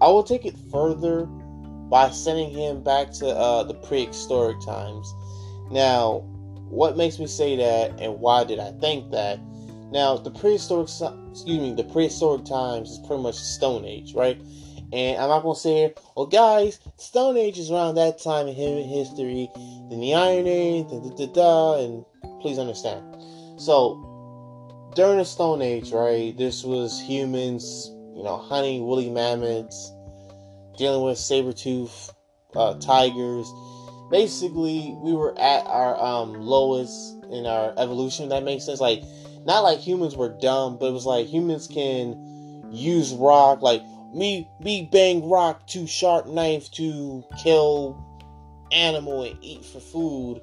I 0.00 0.08
will 0.08 0.24
take 0.24 0.44
it 0.44 0.56
further 0.72 1.26
by 1.88 2.10
sending 2.10 2.50
him 2.50 2.82
back 2.82 3.12
to 3.12 3.28
uh, 3.28 3.62
the 3.62 3.74
prehistoric 3.74 4.60
times. 4.64 5.12
Now, 5.70 6.24
what 6.68 6.96
makes 6.96 7.18
me 7.18 7.26
say 7.26 7.56
that, 7.56 8.00
and 8.00 8.18
why 8.18 8.42
did 8.42 8.58
I 8.58 8.72
think 8.80 9.12
that? 9.12 9.38
Now, 9.92 10.16
the 10.16 10.30
prehistoric, 10.30 10.88
excuse 11.30 11.60
me, 11.60 11.72
the 11.72 11.84
prehistoric 11.84 12.44
times 12.44 12.90
is 12.90 12.98
pretty 13.06 13.22
much 13.22 13.36
Stone 13.36 13.84
Age, 13.84 14.14
right? 14.14 14.40
And 14.92 15.20
I'm 15.20 15.28
not 15.28 15.42
gonna 15.42 15.54
say, 15.54 15.94
well, 16.16 16.26
guys, 16.26 16.80
Stone 16.96 17.36
Age 17.36 17.58
is 17.58 17.70
around 17.70 17.94
that 17.96 18.18
time 18.18 18.48
in 18.48 18.54
human 18.54 18.84
history, 18.88 19.48
then 19.90 20.00
the 20.00 20.14
Iron 20.14 20.46
Age, 20.48 20.88
da 20.88 20.98
da 20.98 21.10
da 21.10 21.26
da, 21.26 21.84
and 21.84 22.04
please 22.44 22.58
understand. 22.58 23.02
So, 23.56 24.92
during 24.94 25.16
the 25.16 25.24
Stone 25.24 25.62
Age, 25.62 25.92
right, 25.92 26.36
this 26.36 26.62
was 26.62 27.00
humans, 27.00 27.90
you 28.14 28.22
know, 28.22 28.36
hunting 28.36 28.84
woolly 28.84 29.08
mammoths, 29.08 29.90
dealing 30.76 31.02
with 31.06 31.16
saber 31.16 31.54
tooth 31.54 32.12
uh, 32.54 32.74
tigers, 32.74 33.50
basically 34.10 34.94
we 35.00 35.14
were 35.14 35.32
at 35.38 35.66
our 35.66 35.98
um 35.98 36.34
lowest 36.34 37.16
in 37.30 37.46
our 37.46 37.72
evolution. 37.78 38.28
That 38.28 38.44
makes 38.44 38.66
sense. 38.66 38.78
Like 38.78 39.02
not 39.46 39.60
like 39.60 39.78
humans 39.78 40.14
were 40.14 40.28
dumb, 40.28 40.76
but 40.78 40.86
it 40.86 40.92
was 40.92 41.06
like 41.06 41.26
humans 41.26 41.66
can 41.66 42.68
use 42.70 43.14
rock. 43.14 43.62
Like 43.62 43.82
me, 44.12 44.50
me 44.60 44.86
bang 44.92 45.26
rock 45.30 45.66
to 45.68 45.86
sharp 45.86 46.26
knife 46.26 46.70
to 46.72 47.24
kill 47.42 47.98
animal 48.70 49.22
and 49.22 49.38
eat 49.42 49.64
for 49.64 49.80
food 49.80 50.42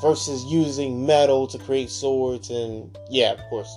versus 0.00 0.44
using 0.44 1.06
metal 1.06 1.46
to 1.46 1.58
create 1.58 1.90
swords 1.90 2.50
and 2.50 2.96
yeah, 3.10 3.32
of 3.32 3.40
course. 3.50 3.76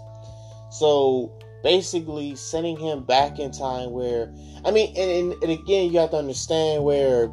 So 0.72 1.32
basically 1.64 2.36
sending 2.36 2.78
him 2.78 3.04
back 3.04 3.40
in 3.40 3.52
time 3.52 3.92
where 3.92 4.34
I 4.64 4.72
mean 4.72 4.96
and, 4.98 5.34
and, 5.34 5.44
and 5.44 5.52
again 5.52 5.92
you 5.92 6.00
have 6.00 6.12
to 6.12 6.18
understand 6.18 6.84
where 6.84 7.32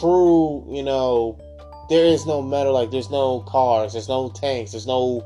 true, 0.00 0.64
you 0.68 0.82
know, 0.82 1.38
there 1.88 2.04
is 2.04 2.26
no 2.26 2.42
metal 2.42 2.74
like 2.74 2.90
there's 2.90 3.10
no 3.10 3.40
cars, 3.40 3.92
there's 3.92 4.08
no 4.08 4.28
tanks, 4.30 4.72
there's 4.72 4.86
no 4.86 5.24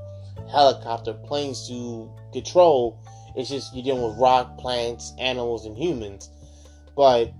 helicopter 0.51 1.13
planes 1.13 1.67
to 1.69 2.11
control. 2.33 2.99
It's 3.35 3.49
just 3.49 3.75
you're 3.75 3.85
dealing 3.85 4.03
with 4.03 4.19
rock, 4.19 4.59
plants, 4.59 5.13
animals, 5.19 5.65
and 5.65 5.77
humans. 5.77 6.31
But 6.95 7.33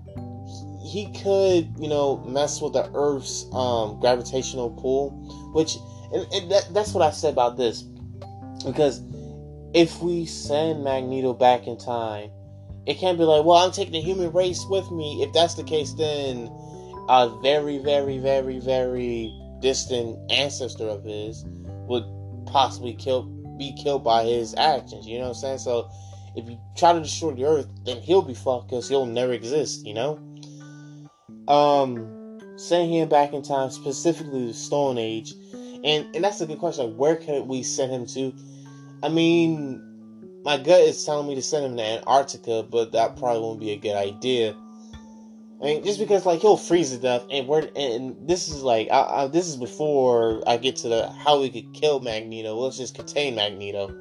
he 0.93 1.11
could, 1.11 1.73
you 1.79 1.87
know, 1.87 2.23
mess 2.27 2.61
with 2.61 2.73
the 2.73 2.87
Earth's 2.93 3.47
um, 3.51 3.99
gravitational 3.99 4.69
pull, 4.69 5.09
which 5.51 5.77
and, 6.13 6.31
and 6.31 6.51
that, 6.51 6.69
that's 6.71 6.93
what 6.93 7.01
I 7.01 7.09
said 7.09 7.33
about 7.33 7.57
this. 7.57 7.81
Because 8.63 9.01
if 9.73 9.99
we 10.03 10.27
send 10.27 10.83
Magneto 10.83 11.33
back 11.33 11.65
in 11.65 11.79
time, 11.79 12.29
it 12.85 12.99
can't 12.99 13.17
be 13.17 13.23
like, 13.23 13.43
well, 13.43 13.57
I'm 13.57 13.71
taking 13.71 13.93
the 13.93 14.01
human 14.01 14.31
race 14.33 14.63
with 14.69 14.91
me. 14.91 15.23
If 15.23 15.33
that's 15.33 15.55
the 15.55 15.63
case, 15.63 15.93
then 15.93 16.47
a 17.09 17.39
very, 17.41 17.79
very, 17.79 18.19
very, 18.19 18.59
very 18.59 19.33
distant 19.61 20.31
ancestor 20.31 20.87
of 20.87 21.03
his 21.03 21.43
would 21.87 22.03
possibly 22.45 22.93
kill 22.93 23.23
be 23.57 23.75
killed 23.81 24.03
by 24.03 24.25
his 24.25 24.53
actions. 24.59 25.07
You 25.07 25.17
know 25.17 25.29
what 25.29 25.37
I'm 25.37 25.41
saying? 25.41 25.57
So 25.57 25.89
if 26.35 26.47
you 26.47 26.59
try 26.77 26.93
to 26.93 26.99
destroy 26.99 27.31
the 27.31 27.45
Earth, 27.45 27.67
then 27.83 27.97
he'll 27.97 28.21
be 28.21 28.35
fucked 28.35 28.69
because 28.69 28.87
he'll 28.87 29.07
never 29.07 29.33
exist. 29.33 29.87
You 29.87 29.95
know. 29.95 30.32
Um, 31.47 32.39
send 32.57 32.91
him 32.91 33.09
back 33.09 33.33
in 33.33 33.41
time, 33.41 33.69
specifically 33.69 34.47
the 34.47 34.53
Stone 34.53 34.97
Age, 34.97 35.33
and 35.83 36.05
and 36.15 36.23
that's 36.23 36.41
a 36.41 36.45
good 36.45 36.59
question. 36.59 36.89
Like, 36.89 36.95
where 36.95 37.15
could 37.15 37.47
we 37.47 37.63
send 37.63 37.91
him 37.91 38.05
to? 38.07 38.33
I 39.01 39.09
mean, 39.09 39.81
my 40.43 40.57
gut 40.57 40.81
is 40.81 41.03
telling 41.03 41.27
me 41.27 41.35
to 41.35 41.41
send 41.41 41.65
him 41.65 41.77
to 41.77 41.83
Antarctica, 41.83 42.63
but 42.63 42.91
that 42.91 43.17
probably 43.17 43.41
won't 43.41 43.59
be 43.59 43.71
a 43.71 43.77
good 43.77 43.95
idea. 43.95 44.55
I 45.61 45.65
mean, 45.65 45.83
just 45.83 45.97
because 45.97 46.25
like 46.25 46.41
he'll 46.41 46.57
freeze 46.57 46.91
to 46.91 46.97
death, 46.97 47.25
and 47.31 47.47
we're 47.47 47.69
and 47.75 48.27
this 48.27 48.49
is 48.49 48.63
like 48.63 48.89
I, 48.91 49.23
I, 49.23 49.27
this 49.27 49.47
is 49.47 49.55
before 49.55 50.43
I 50.45 50.57
get 50.57 50.75
to 50.77 50.89
the 50.89 51.09
how 51.09 51.39
we 51.39 51.49
could 51.49 51.73
kill 51.73 52.01
Magneto. 52.01 52.55
Let's 52.55 52.77
just 52.77 52.95
contain 52.95 53.35
Magneto. 53.35 53.93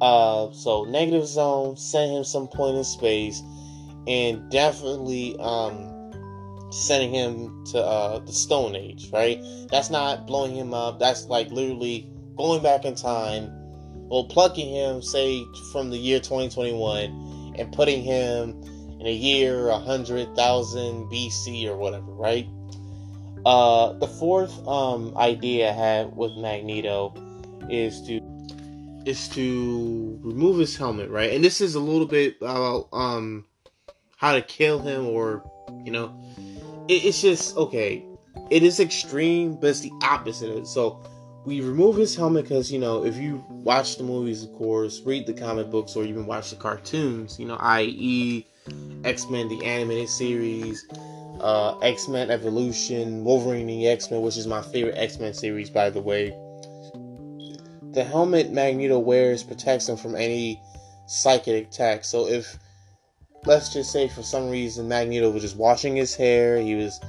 Uh, 0.00 0.52
so 0.52 0.84
negative 0.84 1.26
zone, 1.26 1.76
send 1.76 2.12
him 2.12 2.24
some 2.24 2.46
point 2.46 2.76
in 2.76 2.84
space, 2.84 3.42
and 4.06 4.48
definitely 4.50 5.36
um 5.40 5.89
sending 6.70 7.12
him 7.12 7.64
to 7.66 7.78
uh 7.78 8.18
the 8.20 8.32
Stone 8.32 8.76
Age. 8.76 9.10
Right? 9.12 9.40
That's 9.70 9.90
not 9.90 10.26
blowing 10.26 10.54
him 10.54 10.74
up. 10.74 10.98
That's 10.98 11.26
like 11.26 11.50
literally 11.50 12.10
going 12.36 12.62
back 12.62 12.84
in 12.84 12.94
time 12.94 13.52
well, 14.10 14.24
plucking 14.24 14.74
him, 14.74 15.02
say, 15.02 15.46
from 15.70 15.90
the 15.90 15.96
year 15.96 16.18
2021 16.18 17.54
and 17.56 17.72
putting 17.72 18.02
him 18.02 18.60
in 18.98 19.06
a 19.06 19.12
year 19.12 19.68
100,000 19.68 21.04
BC 21.04 21.66
or 21.68 21.76
whatever, 21.76 22.10
right? 22.10 22.48
Uh, 23.46 23.92
the 23.94 24.08
fourth 24.08 24.66
um, 24.66 25.16
idea 25.16 25.70
I 25.70 25.72
had 25.72 26.16
with 26.16 26.32
Magneto 26.36 27.14
is 27.70 28.02
to 28.02 28.20
is 29.06 29.28
to 29.28 30.18
remove 30.22 30.58
his 30.58 30.76
helmet, 30.76 31.08
right? 31.08 31.32
And 31.32 31.42
this 31.42 31.62
is 31.62 31.74
a 31.74 31.80
little 31.80 32.06
bit 32.06 32.36
about 32.42 32.88
um 32.92 33.46
how 34.16 34.34
to 34.34 34.42
kill 34.42 34.80
him, 34.80 35.06
or 35.06 35.42
you 35.84 35.92
know, 35.92 36.12
it, 36.90 37.04
it's 37.04 37.22
just 37.22 37.56
okay. 37.56 38.04
It 38.50 38.62
is 38.62 38.80
extreme, 38.80 39.54
but 39.54 39.68
it's 39.68 39.80
the 39.80 39.92
opposite. 40.02 40.66
So 40.66 41.00
we 41.46 41.60
remove 41.60 41.96
his 41.96 42.14
helmet 42.14 42.44
because 42.44 42.70
you 42.70 42.78
know 42.78 43.04
if 43.04 43.16
you 43.16 43.42
watch 43.48 43.96
the 43.96 44.02
movies 44.02 44.44
of 44.44 44.52
course 44.52 45.00
read 45.06 45.26
the 45.26 45.32
comic 45.32 45.70
books 45.70 45.96
or 45.96 46.04
even 46.04 46.26
watch 46.26 46.50
the 46.50 46.56
cartoons 46.56 47.40
you 47.40 47.46
know 47.46 47.56
i.e 47.60 48.46
x-men 49.04 49.48
the 49.48 49.64
animated 49.64 50.08
series 50.08 50.86
uh, 51.40 51.78
x-men 51.78 52.30
evolution 52.30 53.24
wolverine 53.24 53.66
the 53.66 53.88
x-men 53.88 54.20
which 54.20 54.36
is 54.36 54.46
my 54.46 54.60
favorite 54.60 54.94
x-men 54.98 55.32
series 55.32 55.70
by 55.70 55.88
the 55.88 56.00
way 56.00 56.28
the 57.92 58.04
helmet 58.04 58.52
magneto 58.52 58.98
wears 58.98 59.42
protects 59.42 59.88
him 59.88 59.96
from 59.96 60.14
any 60.14 60.60
psychic 61.06 61.68
attack 61.68 62.04
so 62.04 62.28
if 62.28 62.58
let's 63.46 63.72
just 63.72 63.90
say 63.90 64.08
for 64.08 64.22
some 64.22 64.50
reason 64.50 64.88
magneto 64.88 65.30
was 65.30 65.42
just 65.42 65.56
washing 65.56 65.96
his 65.96 66.14
hair 66.14 66.58
he 66.58 66.74
was 66.74 67.00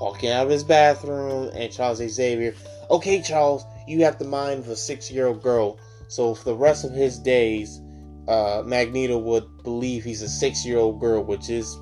walking 0.00 0.30
out 0.30 0.44
of 0.46 0.50
his 0.50 0.64
bathroom 0.64 1.50
and 1.54 1.72
charles 1.72 1.98
xavier 1.98 2.54
okay 2.90 3.20
charles 3.20 3.64
you 3.90 4.04
have 4.04 4.18
the 4.18 4.24
mind 4.24 4.60
of 4.60 4.68
a 4.68 4.76
six 4.76 5.10
year 5.10 5.26
old 5.26 5.42
girl. 5.42 5.78
So 6.08 6.34
for 6.34 6.44
the 6.44 6.54
rest 6.54 6.84
of 6.84 6.92
his 6.92 7.18
days, 7.18 7.80
uh, 8.28 8.62
Magneto 8.64 9.18
would 9.18 9.62
believe 9.62 10.04
he's 10.04 10.22
a 10.22 10.28
six 10.28 10.64
year 10.64 10.78
old 10.78 11.00
girl, 11.00 11.22
which 11.22 11.50
is 11.50 11.76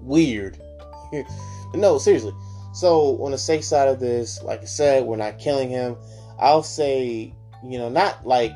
weird. 0.00 0.58
no, 1.74 1.98
seriously. 1.98 2.34
So 2.74 3.22
on 3.22 3.32
the 3.32 3.38
safe 3.38 3.64
side 3.64 3.88
of 3.88 3.98
this, 3.98 4.42
like 4.42 4.62
I 4.62 4.66
said, 4.66 5.04
we're 5.04 5.16
not 5.16 5.38
killing 5.38 5.70
him. 5.70 5.96
I'll 6.38 6.62
say, 6.62 7.34
you 7.64 7.78
know, 7.78 7.88
not 7.88 8.26
like 8.26 8.54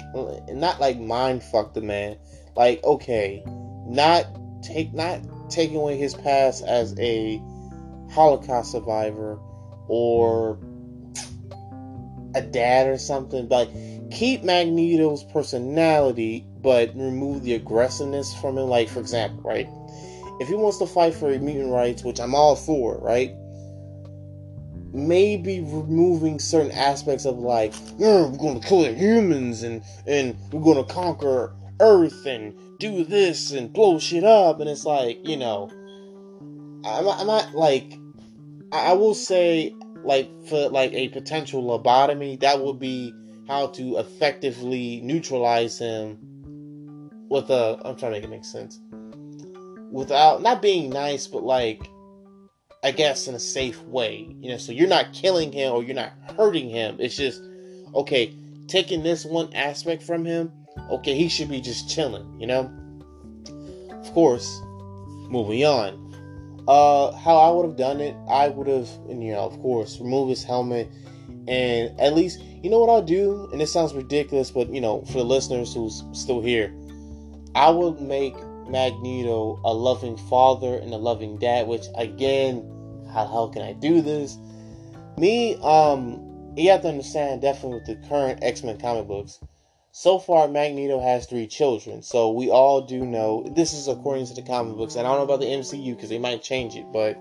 not 0.48 0.80
like 0.80 0.98
mind 0.98 1.42
fuck 1.42 1.74
the 1.74 1.80
man. 1.80 2.16
Like, 2.56 2.82
okay, 2.84 3.42
not 3.86 4.26
take 4.62 4.92
not 4.92 5.20
taking 5.50 5.76
away 5.76 5.96
his 5.96 6.14
past 6.14 6.64
as 6.64 6.98
a 6.98 7.40
Holocaust 8.10 8.72
survivor 8.72 9.38
or 9.88 10.58
a 12.34 12.42
dad 12.42 12.86
or 12.86 12.98
something. 12.98 13.48
Like 13.48 13.70
keep 14.10 14.42
Magneto's 14.42 15.24
personality, 15.24 16.46
but 16.58 16.94
remove 16.94 17.42
the 17.42 17.54
aggressiveness 17.54 18.34
from 18.34 18.58
him. 18.58 18.68
Like 18.68 18.88
for 18.88 19.00
example, 19.00 19.42
right? 19.42 19.68
If 20.38 20.48
he 20.48 20.54
wants 20.54 20.78
to 20.78 20.86
fight 20.86 21.14
for 21.14 21.30
mutant 21.38 21.72
rights, 21.72 22.04
which 22.04 22.20
I'm 22.20 22.34
all 22.34 22.56
for, 22.56 22.98
right? 22.98 23.34
Maybe 24.92 25.60
removing 25.60 26.38
certain 26.38 26.72
aspects 26.72 27.24
of 27.24 27.38
like, 27.38 27.74
we're 27.98 28.28
gonna 28.36 28.60
kill 28.60 28.82
the 28.82 28.92
humans 28.92 29.62
and 29.62 29.82
and 30.06 30.36
we're 30.52 30.62
gonna 30.62 30.84
conquer 30.84 31.54
Earth 31.80 32.26
and 32.26 32.54
do 32.78 33.04
this 33.04 33.52
and 33.52 33.72
blow 33.72 33.98
shit 33.98 34.24
up, 34.24 34.60
and 34.60 34.68
it's 34.68 34.84
like, 34.84 35.26
you 35.26 35.36
know, 35.36 35.70
I'm, 36.84 37.08
I'm 37.08 37.26
not 37.26 37.54
like, 37.54 37.98
I 38.72 38.92
will 38.92 39.14
say 39.14 39.74
like 40.04 40.30
for 40.46 40.68
like 40.68 40.92
a 40.92 41.08
potential 41.08 41.62
lobotomy, 41.62 42.40
that 42.40 42.60
would 42.60 42.78
be 42.78 43.12
how 43.48 43.68
to 43.68 43.98
effectively 43.98 45.00
neutralize 45.02 45.78
him 45.78 46.18
with 47.28 47.50
a 47.50 47.80
I'm 47.84 47.96
trying 47.96 48.12
to 48.12 48.18
make 48.20 48.24
it 48.24 48.30
make 48.30 48.44
sense. 48.44 48.80
Without 49.90 50.42
not 50.42 50.62
being 50.62 50.90
nice, 50.90 51.26
but 51.26 51.42
like 51.42 51.88
I 52.84 52.92
guess 52.92 53.26
in 53.26 53.34
a 53.34 53.40
safe 53.40 53.82
way. 53.82 54.28
You 54.40 54.52
know, 54.52 54.58
so 54.58 54.72
you're 54.72 54.88
not 54.88 55.12
killing 55.12 55.52
him 55.52 55.72
or 55.72 55.82
you're 55.82 55.94
not 55.94 56.12
hurting 56.36 56.68
him. 56.68 56.96
It's 57.00 57.16
just 57.16 57.42
okay, 57.94 58.34
taking 58.68 59.02
this 59.02 59.24
one 59.24 59.52
aspect 59.54 60.02
from 60.02 60.24
him, 60.24 60.52
okay, 60.90 61.14
he 61.14 61.28
should 61.28 61.48
be 61.48 61.60
just 61.60 61.88
chilling, 61.88 62.40
you 62.40 62.46
know? 62.46 62.70
Of 63.90 64.12
course, 64.12 64.60
moving 65.28 65.64
on. 65.64 66.02
Uh, 66.68 67.12
how 67.12 67.36
I 67.36 67.50
would 67.50 67.66
have 67.66 67.76
done 67.76 68.00
it, 68.00 68.16
I 68.28 68.48
would 68.48 68.66
have, 68.66 68.88
you 69.08 69.32
know, 69.32 69.40
of 69.40 69.60
course, 69.60 70.00
remove 70.00 70.28
his 70.28 70.42
helmet, 70.42 70.90
and 71.46 71.98
at 72.00 72.14
least, 72.14 72.40
you 72.62 72.70
know 72.70 72.80
what 72.80 72.90
I'll 72.90 73.02
do, 73.02 73.48
and 73.52 73.62
it 73.62 73.68
sounds 73.68 73.94
ridiculous, 73.94 74.50
but 74.50 74.68
you 74.72 74.80
know, 74.80 75.02
for 75.02 75.18
the 75.18 75.24
listeners 75.24 75.72
who's 75.72 76.02
still 76.12 76.40
here, 76.40 76.74
I 77.54 77.70
would 77.70 78.00
make 78.00 78.34
Magneto 78.68 79.60
a 79.64 79.72
loving 79.72 80.16
father 80.16 80.74
and 80.78 80.92
a 80.92 80.96
loving 80.96 81.38
dad. 81.38 81.68
Which 81.68 81.86
again, 81.96 82.64
how 83.12 83.26
how 83.26 83.46
can 83.46 83.62
I 83.62 83.72
do 83.72 84.00
this? 84.00 84.36
Me, 85.16 85.54
um, 85.62 86.54
you 86.56 86.70
have 86.70 86.82
to 86.82 86.88
understand 86.88 87.42
definitely 87.42 87.78
with 87.78 87.86
the 87.86 88.08
current 88.08 88.40
X 88.42 88.64
Men 88.64 88.76
comic 88.78 89.06
books 89.06 89.38
so 89.98 90.18
far, 90.18 90.46
Magneto 90.46 91.00
has 91.00 91.24
three 91.24 91.46
children, 91.46 92.02
so 92.02 92.30
we 92.30 92.50
all 92.50 92.82
do 92.82 93.06
know 93.06 93.50
this 93.56 93.72
is 93.72 93.88
according 93.88 94.26
to 94.26 94.34
the 94.34 94.42
comic 94.42 94.76
books. 94.76 94.94
And 94.94 95.06
I 95.06 95.10
don't 95.10 95.20
know 95.20 95.34
about 95.34 95.40
the 95.40 95.46
MCU 95.46 95.96
because 95.96 96.10
they 96.10 96.18
might 96.18 96.42
change 96.42 96.76
it, 96.76 96.84
but 96.92 97.16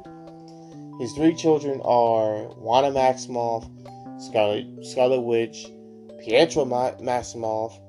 his 0.99 1.13
three 1.13 1.33
children 1.33 1.79
are 1.85 2.53
Wanda 2.57 2.91
Maximoff, 2.91 3.63
Scarlet 4.21 4.85
Scarlet 4.85 5.21
Witch, 5.21 5.67
Pietro 6.19 6.65
Ma- 6.65 6.97
Maximoff, 6.97 7.79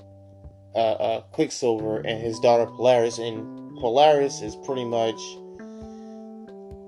uh, 0.76 0.78
uh, 0.78 1.20
Quicksilver, 1.32 1.96
and 1.96 2.22
his 2.22 2.38
daughter 2.38 2.66
Polaris. 2.66 3.18
And 3.18 3.76
Polaris 3.78 4.40
is 4.40 4.54
pretty 4.54 4.84
much 4.84 5.18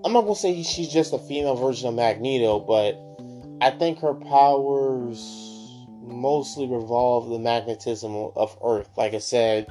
I'm 0.05 0.13
not 0.13 0.21
gonna 0.23 0.37
say 0.37 0.63
she's 0.63 0.89
just 0.89 1.13
a 1.13 1.19
female 1.19 1.57
version 1.57 1.89
of 1.89 1.97
Magneto, 1.97 2.61
but 2.61 2.95
I 3.61 3.77
think 3.77 3.99
her 3.99 4.15
powers 4.15 5.48
mostly 6.09 6.67
revolve 6.67 7.29
the 7.29 7.39
magnetism 7.39 8.15
of 8.15 8.57
Earth. 8.65 8.89
Like 8.97 9.15
I 9.15 9.19
said, 9.19 9.67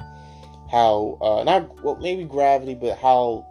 how 0.70 1.18
uh, 1.20 1.44
not 1.44 1.82
well 1.82 1.96
maybe 1.96 2.24
gravity, 2.24 2.74
but 2.74 2.98
how 2.98 3.46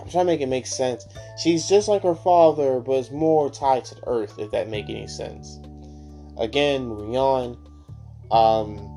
I'm 0.00 0.08
trying 0.08 0.26
to 0.26 0.32
make 0.32 0.40
it 0.40 0.48
make 0.48 0.66
sense. 0.66 1.04
She's 1.42 1.68
just 1.68 1.88
like 1.88 2.02
her 2.02 2.14
father, 2.14 2.80
but 2.80 2.92
it's 2.92 3.10
more 3.10 3.50
tied 3.50 3.84
to 3.86 3.94
the 3.94 4.08
Earth. 4.08 4.38
If 4.38 4.50
that 4.52 4.68
make 4.68 4.88
any 4.88 5.06
sense. 5.06 5.58
Again, 6.38 6.86
moving 6.86 7.16
on. 7.16 7.58
Um, 8.30 8.96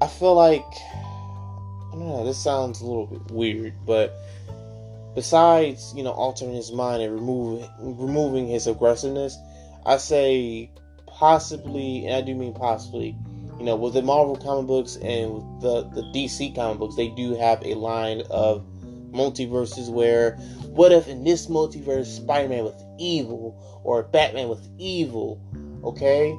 I 0.00 0.06
feel 0.06 0.34
like 0.34 0.64
I 0.64 1.92
don't 1.92 2.08
know. 2.08 2.24
This 2.24 2.38
sounds 2.38 2.80
a 2.80 2.86
little 2.86 3.06
bit 3.06 3.30
weird, 3.30 3.74
but 3.86 4.14
besides 5.14 5.92
you 5.96 6.02
know 6.02 6.12
altering 6.12 6.52
his 6.52 6.72
mind 6.72 7.02
and 7.02 7.12
removing 7.12 7.68
removing 7.78 8.46
his 8.46 8.66
aggressiveness, 8.66 9.36
I 9.86 9.96
say 9.96 10.70
possibly, 11.06 12.06
and 12.06 12.14
I 12.14 12.20
do 12.20 12.34
mean 12.34 12.54
possibly, 12.54 13.16
you 13.58 13.64
know, 13.64 13.76
with 13.76 13.94
the 13.94 14.02
Marvel 14.02 14.36
comic 14.36 14.66
books 14.66 14.96
and 14.96 15.60
the 15.60 15.82
the 15.94 16.02
DC 16.14 16.54
comic 16.54 16.78
books, 16.78 16.96
they 16.96 17.08
do 17.08 17.34
have 17.34 17.64
a 17.64 17.74
line 17.74 18.22
of 18.30 18.64
multiverses 19.12 19.90
where 19.90 20.36
what 20.70 20.92
if 20.92 21.08
in 21.08 21.24
this 21.24 21.46
multiverse 21.46 22.06
Spider-Man 22.06 22.64
was 22.64 22.84
evil 22.98 23.80
or 23.84 24.02
Batman 24.04 24.48
was 24.48 24.68
evil? 24.78 25.40
Okay, 25.84 26.36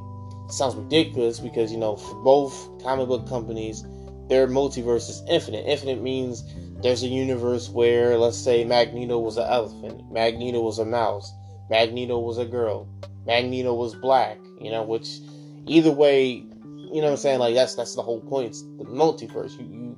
sounds 0.50 0.76
ridiculous 0.76 1.40
because 1.40 1.72
you 1.72 1.78
know 1.78 1.96
for 1.96 2.16
both 2.24 2.84
comic 2.84 3.08
book 3.08 3.28
companies 3.28 3.84
their 4.28 4.48
multiverse 4.48 5.10
is 5.10 5.24
infinite. 5.30 5.66
Infinite 5.66 6.02
means 6.02 6.44
there's 6.82 7.04
a 7.04 7.08
universe 7.08 7.70
where, 7.70 8.18
let's 8.18 8.38
say, 8.38 8.64
Magneto 8.64 9.20
was 9.20 9.38
an 9.38 9.48
elephant, 9.48 10.12
Magneto 10.12 10.62
was 10.62 10.80
a 10.80 10.86
mouse, 10.86 11.32
Magneto 11.70 12.20
was 12.20 12.38
a 12.38 12.46
girl, 12.46 12.88
Magneto 13.26 13.74
was 13.74 13.96
black. 13.96 14.38
You 14.60 14.72
know, 14.72 14.84
which 14.84 15.20
either 15.66 15.92
way, 15.92 16.28
you 16.28 17.02
know 17.02 17.04
what 17.04 17.12
I'm 17.12 17.18
saying? 17.18 17.40
Like 17.40 17.56
that's 17.56 17.76
that's 17.76 17.96
the 17.96 18.04
whole 18.04 18.22
point. 18.22 18.50
It's 18.50 18.62
the 18.62 18.86
multiverse. 18.86 19.60
You, 19.60 19.66
you 19.66 19.98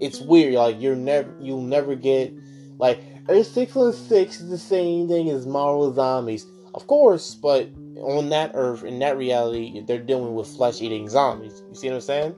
it's 0.00 0.20
weird. 0.20 0.54
Like 0.54 0.80
you're 0.80 0.96
never 0.96 1.32
you'll 1.40 1.62
never 1.62 1.94
get 1.94 2.32
like 2.78 3.00
Earth 3.28 3.46
six 3.46 3.74
one 3.74 3.92
six 3.92 4.40
is 4.40 4.50
the 4.50 4.58
same 4.58 5.06
thing 5.08 5.30
as 5.30 5.46
Marvel 5.46 5.92
zombies, 5.94 6.44
of 6.74 6.86
course, 6.86 7.34
but 7.34 7.68
on 8.00 8.30
that 8.30 8.52
Earth 8.54 8.82
in 8.82 8.98
that 8.98 9.16
reality, 9.16 9.82
they're 9.86 9.98
dealing 9.98 10.34
with 10.34 10.48
flesh 10.48 10.80
eating 10.80 11.08
zombies. 11.08 11.62
You 11.68 11.74
see 11.74 11.88
what 11.88 11.96
I'm 11.96 12.00
saying? 12.00 12.34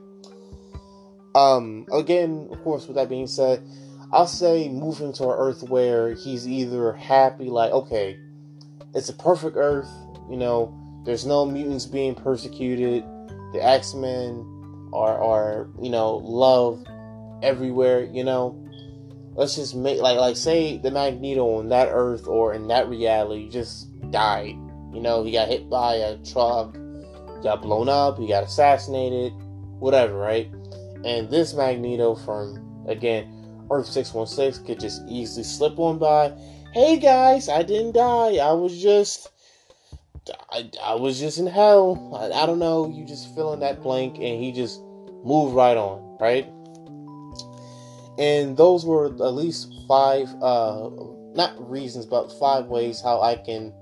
Um, 1.35 1.85
again, 1.91 2.47
of 2.51 2.63
course, 2.63 2.87
with 2.87 2.95
that 2.95 3.09
being 3.09 3.27
said, 3.27 3.63
I'll 4.11 4.27
say 4.27 4.69
moving 4.69 5.13
to 5.13 5.23
an 5.23 5.35
Earth 5.37 5.63
where 5.63 6.13
he's 6.13 6.47
either 6.47 6.93
happy, 6.93 7.45
like, 7.45 7.71
okay, 7.71 8.19
it's 8.93 9.09
a 9.09 9.13
perfect 9.13 9.57
Earth, 9.57 9.89
you 10.29 10.37
know, 10.37 10.73
there's 11.05 11.25
no 11.25 11.45
mutants 11.45 11.85
being 11.85 12.13
persecuted, 12.13 13.03
the 13.53 13.59
X 13.61 13.93
Men 13.95 14.45
are, 14.93 15.21
are, 15.21 15.69
you 15.81 15.89
know, 15.89 16.17
loved 16.17 16.87
everywhere, 17.41 18.03
you 18.03 18.23
know. 18.23 18.59
Let's 19.35 19.55
just 19.55 19.73
make, 19.73 19.99
like, 19.99 20.19
like, 20.19 20.37
say 20.37 20.77
the 20.77 20.91
Magneto 20.91 21.57
on 21.57 21.69
that 21.69 21.89
Earth 21.91 22.27
or 22.27 22.53
in 22.53 22.67
that 22.67 22.87
reality 22.87 23.49
just 23.49 23.89
died. 24.11 24.55
You 24.93 25.01
know, 25.01 25.23
he 25.23 25.31
got 25.31 25.47
hit 25.47 25.67
by 25.71 25.95
a 25.95 26.17
truck, 26.17 26.77
got 27.41 27.63
blown 27.63 27.89
up, 27.89 28.19
he 28.19 28.27
got 28.27 28.43
assassinated, 28.43 29.33
whatever, 29.79 30.15
right? 30.15 30.52
And 31.05 31.29
this 31.29 31.53
Magneto 31.53 32.15
from, 32.15 32.85
again, 32.87 33.65
Earth 33.69 33.87
616 33.87 34.65
could 34.65 34.79
just 34.79 35.01
easily 35.07 35.43
slip 35.43 35.77
on 35.79 35.99
by. 35.99 36.33
Hey 36.73 36.97
guys, 36.97 37.49
I 37.49 37.63
didn't 37.63 37.93
die. 37.93 38.37
I 38.37 38.53
was 38.53 38.81
just. 38.81 39.29
I, 40.49 40.69
I 40.81 40.95
was 40.95 41.19
just 41.19 41.37
in 41.37 41.47
hell. 41.47 42.17
I, 42.17 42.43
I 42.43 42.45
don't 42.45 42.59
know. 42.59 42.87
You 42.89 43.05
just 43.05 43.35
fill 43.35 43.53
in 43.53 43.59
that 43.59 43.81
blank 43.81 44.15
and 44.15 44.41
he 44.41 44.53
just 44.53 44.79
moved 45.25 45.53
right 45.53 45.75
on, 45.75 46.17
right? 46.19 46.47
And 48.17 48.55
those 48.55 48.85
were 48.85 49.07
at 49.07 49.33
least 49.33 49.73
five, 49.87 50.29
uh, 50.41 50.89
not 51.33 51.69
reasons, 51.69 52.05
but 52.05 52.31
five 52.39 52.67
ways 52.67 53.01
how 53.01 53.21
I 53.21 53.35
can 53.35 53.73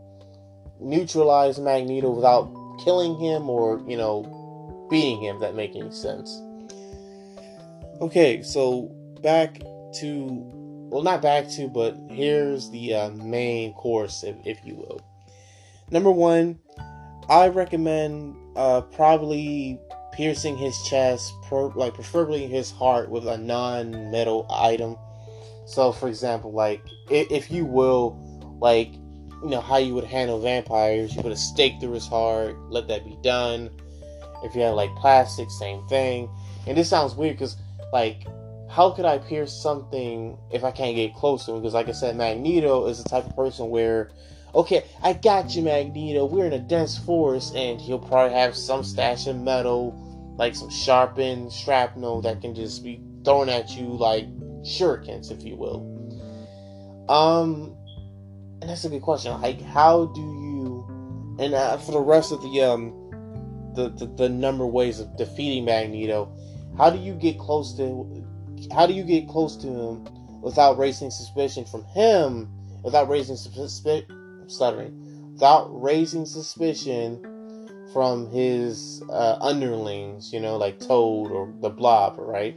neutralize 0.80 1.60
Magneto 1.60 2.10
without 2.10 2.52
killing 2.84 3.20
him 3.20 3.50
or, 3.50 3.84
you 3.88 3.98
know, 3.98 4.88
beating 4.90 5.22
him, 5.22 5.40
that 5.42 5.54
make 5.54 5.76
any 5.76 5.92
sense. 5.92 6.42
Okay, 8.02 8.42
so 8.42 8.92
back 9.22 9.60
to, 10.00 10.28
well, 10.90 11.04
not 11.04 11.22
back 11.22 11.48
to, 11.52 11.68
but 11.68 11.96
here's 12.10 12.72
the 12.72 12.96
uh, 12.96 13.10
main 13.12 13.74
course, 13.74 14.24
if, 14.24 14.36
if 14.44 14.66
you 14.66 14.74
will. 14.74 15.00
Number 15.92 16.10
one, 16.10 16.58
I 17.30 17.50
recommend 17.50 18.36
uh, 18.56 18.82
probably 18.82 19.80
piercing 20.14 20.58
his 20.58 20.76
chest, 20.90 21.32
pro- 21.44 21.68
like 21.76 21.94
preferably 21.94 22.48
his 22.48 22.72
heart, 22.72 23.12
with 23.12 23.28
a 23.28 23.38
non-metal 23.38 24.48
item. 24.50 24.98
So, 25.68 25.92
for 25.92 26.08
example, 26.08 26.52
like 26.52 26.82
if, 27.12 27.30
if 27.30 27.52
you 27.52 27.66
will, 27.66 28.18
like 28.60 28.96
you 29.44 29.50
know 29.50 29.62
how 29.62 29.78
you 29.78 29.94
would 29.94 30.06
handle 30.06 30.40
vampires, 30.42 31.16
you 31.16 31.22
put 31.22 31.32
a 31.32 31.38
stake 31.38 31.74
through 31.80 31.94
his 31.94 32.08
heart, 32.08 32.58
let 32.72 32.88
that 32.88 33.06
be 33.06 33.16
done. 33.22 33.70
If 34.44 34.56
you 34.56 34.62
had 34.62 34.72
like 34.72 34.90
plastic, 34.96 35.52
same 35.52 35.88
thing. 35.88 36.28
And 36.66 36.76
this 36.76 36.90
sounds 36.90 37.16
weird 37.16 37.36
because 37.36 37.58
like 37.92 38.26
how 38.72 38.90
could 38.92 39.04
I 39.04 39.18
pierce 39.18 39.52
something 39.52 40.38
if 40.50 40.64
I 40.64 40.72
can't 40.72 40.96
get 40.96 41.14
close 41.14 41.46
to 41.46 41.52
him? 41.52 41.62
Because 41.62 41.74
like 41.74 41.90
I 41.90 41.92
said, 41.92 42.16
Magneto 42.16 42.88
is 42.88 43.04
the 43.04 43.10
type 43.10 43.26
of 43.26 43.36
person 43.36 43.70
where, 43.70 44.12
okay, 44.56 44.86
I 45.04 45.12
got 45.12 45.54
you, 45.54 45.64
Magneto. 45.64 46.26
We're 46.26 46.46
in 46.46 46.54
a 46.54 46.60
dense 46.60 46.98
forest, 46.98 47.54
and 47.54 47.82
he'll 47.82 48.00
probably 48.00 48.34
have 48.38 48.56
some 48.56 48.86
stash 48.86 49.28
of 49.28 49.36
metal, 49.36 49.94
like 50.38 50.56
some 50.56 50.70
sharpened 50.70 51.52
shrapnel 51.52 52.22
that 52.22 52.40
can 52.40 52.56
just 52.56 52.82
be 52.82 53.02
thrown 53.26 53.50
at 53.50 53.72
you 53.72 53.88
like 53.88 54.28
shurikens, 54.64 55.32
if 55.32 55.44
you 55.44 55.58
will. 55.58 55.86
Um, 57.10 57.76
and 58.62 58.70
that's 58.70 58.86
a 58.86 58.90
good 58.90 59.02
question. 59.02 59.40
Like, 59.42 59.62
how 59.62 60.06
do 60.06 60.22
you? 60.22 61.36
And 61.40 61.54
uh, 61.54 61.76
for 61.76 61.92
the 61.92 62.00
rest 62.00 62.32
of 62.32 62.42
the 62.42 62.62
um, 62.62 62.94
the, 63.76 63.90
the 63.90 64.06
the 64.16 64.30
number 64.30 64.64
of 64.64 64.72
ways 64.72 65.02
of 65.02 65.18
defeating 65.18 65.66
Magneto 65.66 66.32
how 66.78 66.90
do 66.90 66.98
you 66.98 67.14
get 67.14 67.38
close 67.38 67.76
to 67.78 68.26
how 68.74 68.86
do 68.86 68.94
you 68.94 69.04
get 69.04 69.28
close 69.28 69.56
to 69.58 69.68
him 69.68 70.42
without 70.42 70.78
raising 70.78 71.10
suspicion 71.10 71.66
from 71.66 71.84
him 71.86 72.50
without 72.84 73.10
raising 73.10 73.36
suspicion 73.36 74.06
without 75.34 75.68
raising 75.82 76.26
suspicion 76.26 77.20
from 77.94 78.30
his 78.32 79.04
uh, 79.10 79.38
underlings 79.42 80.32
you 80.32 80.40
know 80.40 80.58
like 80.58 80.80
toad 80.80 81.32
or 81.32 81.54
the 81.62 81.70
blob 81.70 82.16
right? 82.18 82.56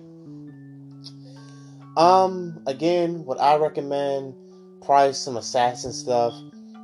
Um 1.97 2.61
again 2.67 3.25
what 3.25 3.41
i 3.41 3.57
recommend 3.57 4.35
probably 4.83 5.13
some 5.13 5.37
assassin 5.37 5.93
stuff 5.93 6.35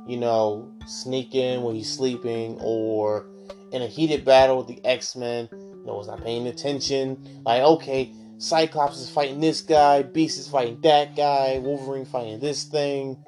you 0.07 0.17
know 0.17 0.71
sneak 0.87 1.35
in 1.35 1.61
when 1.63 1.75
he's 1.75 1.91
sleeping 1.91 2.57
or 2.61 3.25
in 3.71 3.81
a 3.81 3.87
heated 3.87 4.25
battle 4.25 4.57
with 4.57 4.67
the 4.67 4.83
x-men 4.85 5.49
no 5.85 5.95
one's 5.95 6.07
not 6.07 6.23
paying 6.23 6.47
attention. 6.47 7.41
Like, 7.45 7.61
okay, 7.61 8.13
Cyclops 8.37 8.99
is 8.99 9.09
fighting 9.09 9.39
this 9.39 9.61
guy, 9.61 10.01
Beast 10.01 10.39
is 10.39 10.47
fighting 10.47 10.79
that 10.81 11.15
guy, 11.15 11.59
Wolverine 11.59 12.05
fighting 12.05 12.39
this 12.39 12.63
thing. 12.63 13.23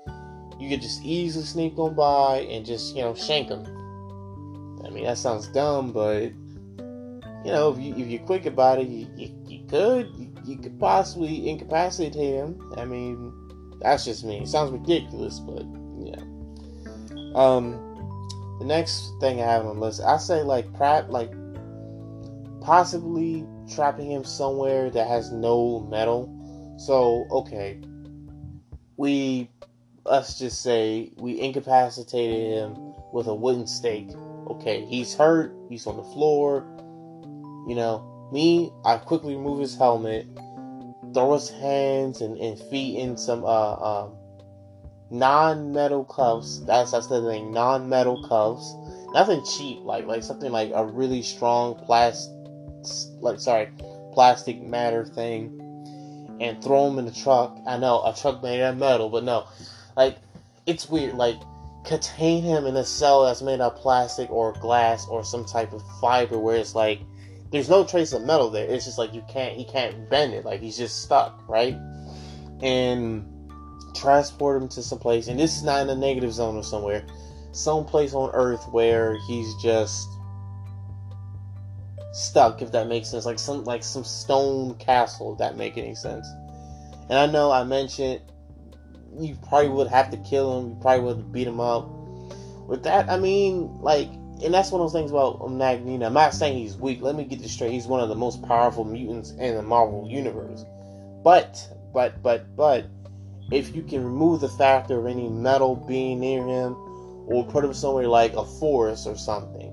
You 0.60 0.70
could 0.70 0.82
just 0.82 1.04
easily 1.04 1.46
sneak 1.46 1.78
on 1.78 1.96
by 1.96 2.40
and 2.50 2.66
just, 2.66 2.96
you 2.96 3.02
know, 3.02 3.14
shank 3.14 3.50
him. 3.50 3.64
I 4.86 4.90
mean, 4.90 5.04
that 5.06 5.18
sounds 5.18 5.48
dumb, 5.48 5.92
but 5.92 6.32
you 7.46 7.52
know, 7.52 7.74
if 7.74 7.80
you 7.80 7.94
if 7.96 8.08
you're 8.08 8.22
quick 8.22 8.46
about 8.46 8.80
it, 8.80 8.88
you, 8.88 9.08
you, 9.18 9.30
you 9.48 9.66
could 9.68 10.10
you, 10.18 10.34
you, 10.46 10.58
could 10.58 10.80
possibly 10.80 11.50
incapacitate 11.50 12.16
him. 12.16 12.60
I 12.78 12.86
mean, 12.86 13.34
that's 13.82 14.06
just 14.06 14.24
me. 14.24 14.40
It 14.40 14.48
sounds 14.48 14.72
ridiculous, 14.72 15.40
but 15.40 15.66
yeah. 16.00 16.22
Um, 17.36 18.58
the 18.60 18.66
next 18.66 19.12
thing 19.20 19.42
I 19.42 19.46
have 19.46 19.66
on 19.66 19.76
the 19.76 19.82
list, 19.82 20.02
I 20.02 20.18
say 20.18 20.42
like 20.42 20.74
Pratt, 20.74 21.10
like 21.10 21.32
possibly 22.64 23.46
trapping 23.74 24.10
him 24.10 24.24
somewhere 24.24 24.90
that 24.90 25.08
has 25.08 25.32
no 25.32 25.82
metal. 25.82 26.30
So, 26.78 27.26
okay, 27.32 27.80
we 28.98 29.50
let's 30.06 30.38
just 30.38 30.62
say 30.62 31.12
we 31.18 31.40
incapacitated 31.40 32.58
him 32.58 32.94
with 33.14 33.28
a 33.28 33.34
wooden 33.34 33.68
stake. 33.68 34.10
Okay, 34.48 34.86
he's 34.86 35.14
hurt, 35.14 35.54
he's 35.70 35.88
on 35.88 35.98
the 35.98 36.04
floor. 36.04 36.66
You 37.68 37.76
know, 37.76 38.30
me, 38.34 38.72
I 38.84 38.98
quickly 38.98 39.36
remove 39.36 39.60
his 39.60 39.76
helmet, 39.76 40.28
throw 41.14 41.34
his 41.34 41.50
hands 41.50 42.22
and, 42.22 42.38
and 42.38 42.60
feet 42.70 42.98
in 42.98 43.16
some 43.18 43.46
uh, 43.46 43.76
um, 43.76 44.16
non-metal 45.10 46.06
cuffs. 46.06 46.60
That's 46.66 46.92
that's 46.92 47.08
the 47.08 47.22
thing, 47.22 47.52
non-metal 47.52 48.28
cuffs. 48.28 48.74
Nothing 49.14 49.44
cheap, 49.46 49.80
like 49.84 50.06
like 50.08 50.24
something 50.24 50.52
like 50.52 50.72
a 50.74 50.84
really 50.84 51.22
strong 51.22 51.76
plastic 51.76 52.33
like 53.22 53.40
sorry, 53.40 53.70
plastic 54.14 54.62
matter 54.62 55.06
thing, 55.06 55.60
and 56.40 56.64
throw 56.64 56.88
him 56.90 57.00
in 57.00 57.06
the 57.06 57.12
truck. 57.12 57.58
I 57.68 57.78
know 57.78 58.04
a 58.04 58.14
truck 58.14 58.44
made 58.44 58.62
out 58.62 58.74
of 58.74 58.80
metal, 58.80 59.10
but 59.10 59.24
no, 59.24 59.48
like 59.96 60.18
it's 60.66 60.90
weird. 60.90 61.16
Like 61.16 61.38
contain 61.86 62.44
him 62.44 62.66
in 62.66 62.76
a 62.78 62.86
cell 62.86 63.26
that's 63.26 63.42
made 63.42 63.60
out 63.60 63.74
of 63.74 63.80
plastic 63.80 64.30
or 64.30 64.54
glass 64.54 65.08
or 65.08 65.24
some 65.24 65.46
type 65.46 65.74
of 65.74 65.84
fiber 66.00 66.40
where 66.40 66.56
it's 66.56 66.76
like 66.76 67.02
there's 67.52 67.70
no 67.70 67.84
trace 67.84 68.14
of 68.14 68.24
metal 68.24 68.50
there. 68.50 68.68
It's 68.68 68.86
just 68.86 68.98
like 68.98 69.14
you 69.14 69.24
can't 69.30 69.56
he 69.56 69.66
can't 69.66 70.10
bend 70.10 70.34
it. 70.34 70.46
Like 70.46 70.62
he's 70.62 70.78
just 70.78 71.04
stuck, 71.04 71.48
right? 71.48 71.78
And 72.62 73.30
transport 73.94 74.62
him 74.62 74.68
to 74.70 74.82
some 74.82 75.00
place. 75.00 75.28
And 75.28 75.40
this 75.40 75.56
is 75.56 75.64
not 75.64 75.82
in 75.82 75.90
a 75.90 75.96
negative 75.96 76.34
zone 76.34 76.56
or 76.56 76.64
somewhere. 76.64 77.06
Some 77.52 77.86
place 77.86 78.14
on 78.14 78.32
Earth 78.34 78.66
where 78.72 79.18
he's 79.28 79.54
just 79.62 80.08
stuck, 82.14 82.62
if 82.62 82.72
that 82.72 82.88
makes 82.88 83.10
sense. 83.10 83.26
Like 83.26 83.40
some 83.40 83.64
like 83.66 83.84
some 83.84 84.04
stone 84.04 84.76
castle, 84.76 85.34
if 85.34 85.40
that 85.40 85.58
make 85.58 85.78
any 85.78 85.96
sense. 85.96 86.28
And 87.10 87.18
I 87.20 87.26
know 87.26 87.52
I 87.52 87.64
mentioned 87.64 88.22
you 89.20 89.38
probably 89.48 89.70
would 89.70 89.88
have 89.88 90.10
to 90.12 90.18
kill 90.18 90.60
him. 90.60 90.70
You 90.70 90.78
probably 90.82 91.06
would 91.06 91.32
beat 91.32 91.48
him 91.48 91.60
up. 91.60 91.90
With 92.68 92.84
that, 92.84 93.10
I 93.10 93.20
mean, 93.20 93.82
like, 93.82 94.08
and 94.44 94.54
that's 94.54 94.72
one 94.72 94.82
of 94.82 94.92
those 94.92 95.00
things 95.00 95.12
about 95.12 95.52
Magneto. 95.52 96.06
I'm 96.06 96.14
not 96.14 96.34
saying 96.34 96.58
he's 96.58 96.78
weak. 96.78 97.02
Let 97.02 97.16
me 97.16 97.24
get 97.24 97.42
this 97.42 97.52
straight. 97.52 97.72
He's 97.72 97.88
one 97.88 98.00
of 98.00 98.10
the 98.10 98.16
most 98.16 98.42
powerful 98.44 98.86
mutants 98.86 99.32
in 99.32 99.56
the 99.56 99.62
Marvel 99.62 100.08
universe. 100.10 100.66
But, 101.24 101.68
but, 101.94 102.22
but, 102.24 102.56
but, 102.56 102.86
if 103.52 103.76
you 103.76 103.84
can 103.84 104.04
remove 104.04 104.42
the 104.42 104.50
factor 104.50 105.00
of 105.00 105.06
any 105.06 105.30
metal 105.30 105.76
being 105.76 106.22
near 106.22 106.46
him, 106.46 106.76
or 107.28 107.46
put 107.46 107.64
him 107.64 107.74
somewhere 107.74 108.08
like 108.08 108.34
a 108.34 108.46
forest 108.46 109.08
or 109.08 109.18
something, 109.18 109.72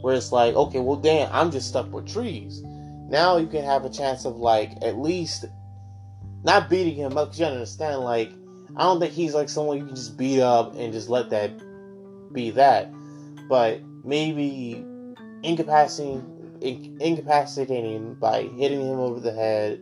where 0.00 0.14
it's 0.14 0.32
like, 0.32 0.54
okay, 0.54 0.80
well, 0.80 0.96
damn, 0.96 1.30
I'm 1.32 1.50
just 1.50 1.68
stuck 1.68 1.92
with 1.92 2.06
trees. 2.06 2.62
Now 3.08 3.36
you 3.36 3.46
can 3.46 3.64
have 3.64 3.84
a 3.84 3.90
chance 3.90 4.24
of 4.24 4.36
like 4.36 4.72
at 4.82 4.98
least 4.98 5.44
not 6.44 6.68
beating 6.68 6.96
him 6.96 7.16
up 7.16 7.28
because 7.28 7.40
you 7.40 7.46
understand, 7.46 8.00
like, 8.00 8.30
I 8.76 8.82
don't 8.82 9.00
think 9.00 9.12
he's 9.12 9.34
like 9.34 9.48
someone 9.48 9.78
you 9.78 9.86
can 9.86 9.96
just 9.96 10.16
beat 10.16 10.40
up 10.40 10.74
and 10.76 10.92
just 10.92 11.08
let 11.08 11.30
that 11.30 11.50
be 12.32 12.50
that. 12.50 12.92
But 13.48 13.80
maybe 14.04 14.84
incapacitating, 15.42 16.98
incapacitating 17.00 17.92
him 17.92 18.14
by 18.14 18.42
hitting 18.42 18.80
him 18.80 18.98
over 18.98 19.20
the 19.20 19.32
head, 19.32 19.80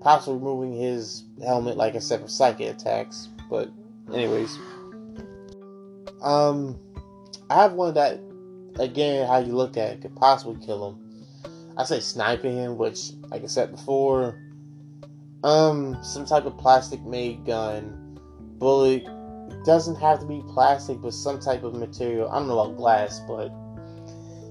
possibly 0.00 0.38
removing 0.38 0.72
his 0.74 1.24
helmet, 1.44 1.76
like 1.76 1.94
I 1.94 2.00
said, 2.00 2.20
for 2.20 2.28
psychic 2.28 2.74
attacks. 2.74 3.28
But, 3.48 3.70
anyways, 4.12 4.58
um, 6.22 6.78
I 7.50 7.62
have 7.62 7.74
one 7.74 7.94
that, 7.94 8.20
again, 8.78 9.26
how 9.26 9.38
you 9.38 9.54
look 9.54 9.76
at 9.76 9.92
it, 9.92 10.02
could 10.02 10.16
possibly 10.16 10.64
kill 10.64 10.90
him. 10.90 11.74
I 11.76 11.84
say 11.84 12.00
sniping 12.00 12.56
him, 12.56 12.76
which, 12.76 13.12
like 13.30 13.42
I 13.42 13.46
said 13.46 13.70
before, 13.70 14.38
um, 15.44 15.98
some 16.02 16.24
type 16.24 16.44
of 16.44 16.56
plastic 16.58 17.02
made 17.02 17.44
gun, 17.44 18.18
bullet. 18.58 19.04
doesn't 19.64 19.96
have 19.96 20.20
to 20.20 20.26
be 20.26 20.42
plastic, 20.48 21.00
but 21.00 21.12
some 21.12 21.40
type 21.40 21.62
of 21.62 21.74
material. 21.74 22.30
I 22.30 22.38
don't 22.38 22.48
know 22.48 22.58
about 22.58 22.76
glass, 22.76 23.20
but 23.26 23.50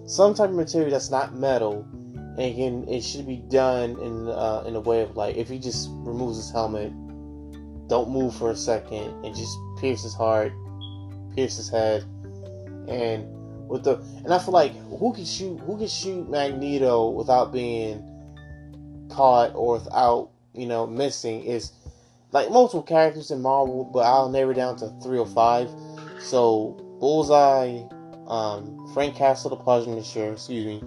some 0.06 0.34
type 0.34 0.50
of 0.50 0.56
material 0.56 0.92
that's 0.92 1.12
not 1.12 1.36
metal, 1.36 1.86
and 1.94 2.40
again, 2.40 2.86
it 2.90 3.02
should 3.02 3.28
be 3.28 3.38
done 3.38 3.92
in 4.02 4.28
uh, 4.28 4.64
in 4.66 4.76
a 4.76 4.80
way 4.80 5.02
of 5.02 5.16
like 5.16 5.38
if 5.38 5.48
he 5.48 5.60
just 5.60 5.90
removes 5.92 6.38
his 6.38 6.52
helmet, 6.52 6.92
don't 7.88 8.10
move 8.10 8.36
for 8.36 8.52
a 8.52 8.56
second, 8.56 9.14
and 9.24 9.36
just 9.36 9.58
pierce 9.80 10.04
his 10.04 10.14
heart, 10.14 10.52
pierce 11.36 11.56
his 11.58 11.70
head, 11.70 12.04
and 12.88 13.26
with 13.72 13.84
the 13.84 13.96
and 14.24 14.34
I 14.34 14.40
feel 14.40 14.54
like 14.54 14.74
who 15.00 15.14
can 15.14 15.26
shoot 15.26 15.60
who 15.62 15.78
can 15.78 15.88
shoot 15.88 16.30
Magneto 16.30 17.10
without 17.10 17.52
being 17.52 18.08
caught 19.10 19.54
or 19.56 19.80
without 19.80 20.32
you 20.54 20.66
know, 20.66 20.86
missing 20.86 21.44
is 21.44 21.72
like 22.32 22.50
multiple 22.50 22.84
characters 22.84 23.32
in 23.32 23.42
Marvel, 23.42 23.90
but 23.94 24.00
I'll 24.00 24.30
narrow 24.30 24.54
down 24.54 24.78
to 24.78 24.90
three 25.02 25.18
or 25.18 25.28
five. 25.28 25.70
So 26.20 26.78
Bullseye, 27.00 27.84
um, 28.28 28.92
Frank 28.94 29.16
Castle, 29.16 29.50
the 29.50 29.56
Punisher, 29.58 30.34
excuse 30.34 30.66
me, 30.66 30.80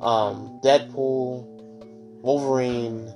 um, 0.00 0.60
Deadpool, 0.62 1.44
Wolverine, 2.22 3.12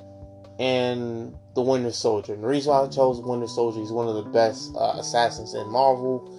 and 0.59 1.35
the 1.55 1.63
Winter 1.63 1.93
Soldier. 1.93 2.35
And 2.35 2.43
the 2.43 2.49
reason 2.49 2.73
why 2.73 2.83
I 2.83 2.89
chose 2.89 3.21
Winter 3.21 3.47
Soldier, 3.47 3.81
he's 3.81 3.93
one 3.93 4.09
of 4.09 4.15
the 4.15 4.31
best 4.31 4.75
uh, 4.77 4.95
assassins 4.99 5.55
in 5.55 5.69
Marvel. 5.71 6.33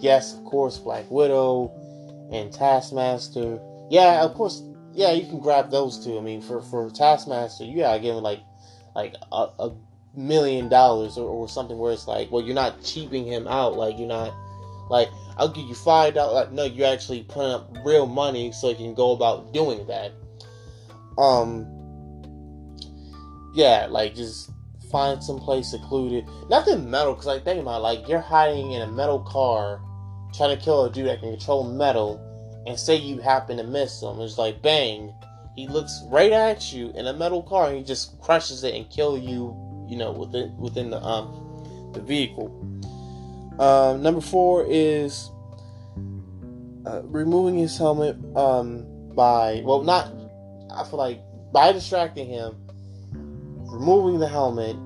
Yes, 0.00 0.34
of 0.34 0.44
course, 0.44 0.78
Black 0.78 1.10
Widow 1.10 1.72
and 2.30 2.52
Taskmaster. 2.52 3.60
Yeah, 3.90 4.22
of 4.22 4.34
course. 4.34 4.62
Yeah, 4.92 5.12
you 5.12 5.26
can 5.26 5.40
grab 5.40 5.70
those 5.70 6.04
two. 6.04 6.18
I 6.18 6.20
mean, 6.20 6.42
for 6.42 6.60
for 6.62 6.90
Taskmaster, 6.90 7.64
you 7.64 7.78
gotta 7.78 8.00
give 8.00 8.16
him 8.16 8.22
like 8.22 8.40
like 8.94 9.14
a, 9.32 9.48
a 9.58 9.72
million 10.16 10.68
dollars 10.68 11.16
or, 11.16 11.28
or, 11.28 11.48
something 11.48 11.78
where 11.78 11.92
it's 11.92 12.08
like, 12.08 12.30
well, 12.32 12.42
you're 12.42 12.56
not 12.56 12.82
cheaping 12.82 13.24
him 13.24 13.46
out. 13.46 13.76
Like 13.76 13.98
you're 13.98 14.08
not 14.08 14.34
like 14.90 15.08
I'll 15.36 15.48
give 15.48 15.66
you 15.66 15.74
five 15.74 16.14
dollars. 16.14 16.34
Like, 16.34 16.52
no, 16.52 16.64
you're 16.64 16.92
actually 16.92 17.22
putting 17.22 17.52
up 17.52 17.76
real 17.84 18.06
money 18.06 18.52
so 18.52 18.70
you 18.70 18.76
can 18.76 18.94
go 18.94 19.12
about 19.12 19.52
doing 19.52 19.86
that. 19.86 20.12
Um, 21.18 21.66
yeah, 23.54 23.86
like 23.88 24.14
just 24.14 24.50
find 24.90 25.22
some 25.22 25.38
place 25.38 25.70
secluded. 25.70 26.28
Nothing 26.48 26.90
metal, 26.90 27.14
because 27.14 27.28
I 27.28 27.38
think 27.38 27.60
about 27.60 27.82
like 27.82 28.08
you're 28.08 28.20
hiding 28.20 28.72
in 28.72 28.82
a 28.82 28.86
metal 28.88 29.20
car, 29.20 29.80
trying 30.34 30.56
to 30.56 30.62
kill 30.62 30.84
a 30.84 30.90
dude 30.90 31.06
that 31.06 31.20
can 31.20 31.30
control 31.30 31.64
metal, 31.64 32.20
and 32.66 32.78
say 32.78 32.96
you 32.96 33.20
happen 33.20 33.56
to 33.56 33.64
miss 33.64 34.02
him. 34.02 34.20
It's 34.20 34.38
like 34.38 34.62
bang, 34.62 35.12
he 35.56 35.66
looks 35.66 36.02
right 36.06 36.32
at 36.32 36.72
you 36.72 36.90
in 36.94 37.06
a 37.06 37.12
metal 37.12 37.42
car 37.42 37.68
and 37.68 37.78
he 37.78 37.84
just 37.84 38.20
crushes 38.20 38.64
it 38.64 38.74
and 38.74 38.88
kill 38.90 39.18
you, 39.18 39.54
you 39.88 39.96
know, 39.96 40.12
within 40.12 40.56
within 40.56 40.90
the 40.90 41.02
um 41.02 41.90
the 41.92 42.00
vehicle. 42.00 42.48
Uh, 43.58 43.96
number 44.00 44.20
four 44.20 44.64
is 44.68 45.30
uh, 46.86 47.02
removing 47.04 47.58
his 47.58 47.76
helmet 47.76 48.16
um 48.36 48.86
by 49.14 49.60
well 49.64 49.82
not 49.82 50.10
I 50.74 50.84
feel 50.84 50.98
like 50.98 51.20
by 51.52 51.72
distracting 51.72 52.28
him, 52.28 52.54
removing 53.12 54.20
the 54.20 54.28
helmet, 54.28 54.76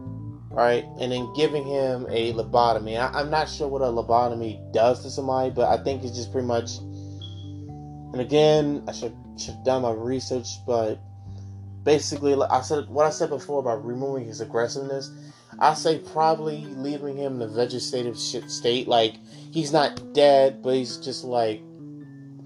right, 0.54 0.84
and 1.00 1.12
then 1.12 1.32
giving 1.34 1.64
him 1.64 2.06
a 2.10 2.32
lobotomy. 2.32 2.98
I, 2.98 3.20
am 3.20 3.30
not 3.30 3.48
sure 3.48 3.68
what 3.68 3.82
a 3.82 3.86
lobotomy 3.86 4.72
does 4.72 5.02
to 5.02 5.10
somebody, 5.10 5.50
but 5.50 5.68
I 5.68 5.82
think 5.82 6.04
it's 6.04 6.16
just 6.16 6.32
pretty 6.32 6.46
much. 6.46 6.78
And 6.78 8.20
again, 8.20 8.84
I 8.86 8.92
should 8.92 9.16
should 9.36 9.54
have 9.54 9.64
done 9.64 9.82
my 9.82 9.90
research, 9.90 10.46
but 10.66 11.00
basically, 11.82 12.34
I 12.34 12.60
said 12.62 12.88
what 12.88 13.06
I 13.06 13.10
said 13.10 13.30
before 13.30 13.60
about 13.60 13.84
removing 13.84 14.26
his 14.26 14.40
aggressiveness. 14.40 15.10
I 15.58 15.74
say 15.74 15.98
probably 15.98 16.64
leaving 16.64 17.16
him 17.16 17.40
in 17.40 17.42
a 17.42 17.46
vegetative 17.46 18.18
state, 18.18 18.88
like 18.88 19.16
he's 19.52 19.72
not 19.72 20.12
dead, 20.12 20.62
but 20.62 20.74
he's 20.74 20.98
just 20.98 21.24
like 21.24 21.62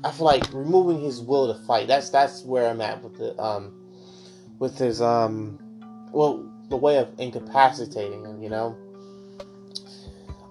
I 0.04 0.10
feel 0.12 0.26
like 0.26 0.52
removing 0.52 1.00
his 1.00 1.20
will 1.20 1.52
to 1.52 1.60
fight. 1.64 1.88
That's 1.88 2.10
that's 2.10 2.44
where 2.44 2.68
I'm 2.68 2.80
at 2.80 3.02
with 3.02 3.18
the 3.18 3.40
um 3.42 3.72
with 4.58 4.78
his 4.78 5.00
um 5.02 5.58
well 6.12 6.48
the 6.68 6.76
way 6.76 6.98
of 6.98 7.08
incapacitating 7.18 8.24
him, 8.24 8.42
you 8.42 8.50
know. 8.50 8.76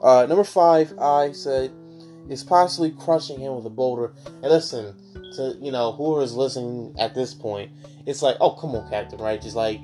Uh, 0.02 0.26
number 0.28 0.44
five, 0.44 0.94
I 1.00 1.32
said 1.32 1.72
is 2.30 2.44
possibly 2.44 2.92
crushing 2.92 3.40
him 3.40 3.56
with 3.56 3.66
a 3.66 3.70
boulder. 3.70 4.14
And 4.26 4.52
listen, 4.52 4.96
to 5.36 5.58
you 5.62 5.72
know 5.72 5.92
whoever 5.92 6.22
is 6.22 6.34
listening 6.34 6.96
at 7.00 7.16
this 7.16 7.34
point, 7.34 7.72
it's 8.06 8.22
like, 8.22 8.38
oh 8.40 8.52
come 8.52 8.76
on, 8.76 8.90
Captain, 8.90 9.20
right? 9.20 9.42
Just 9.42 9.56
like, 9.56 9.80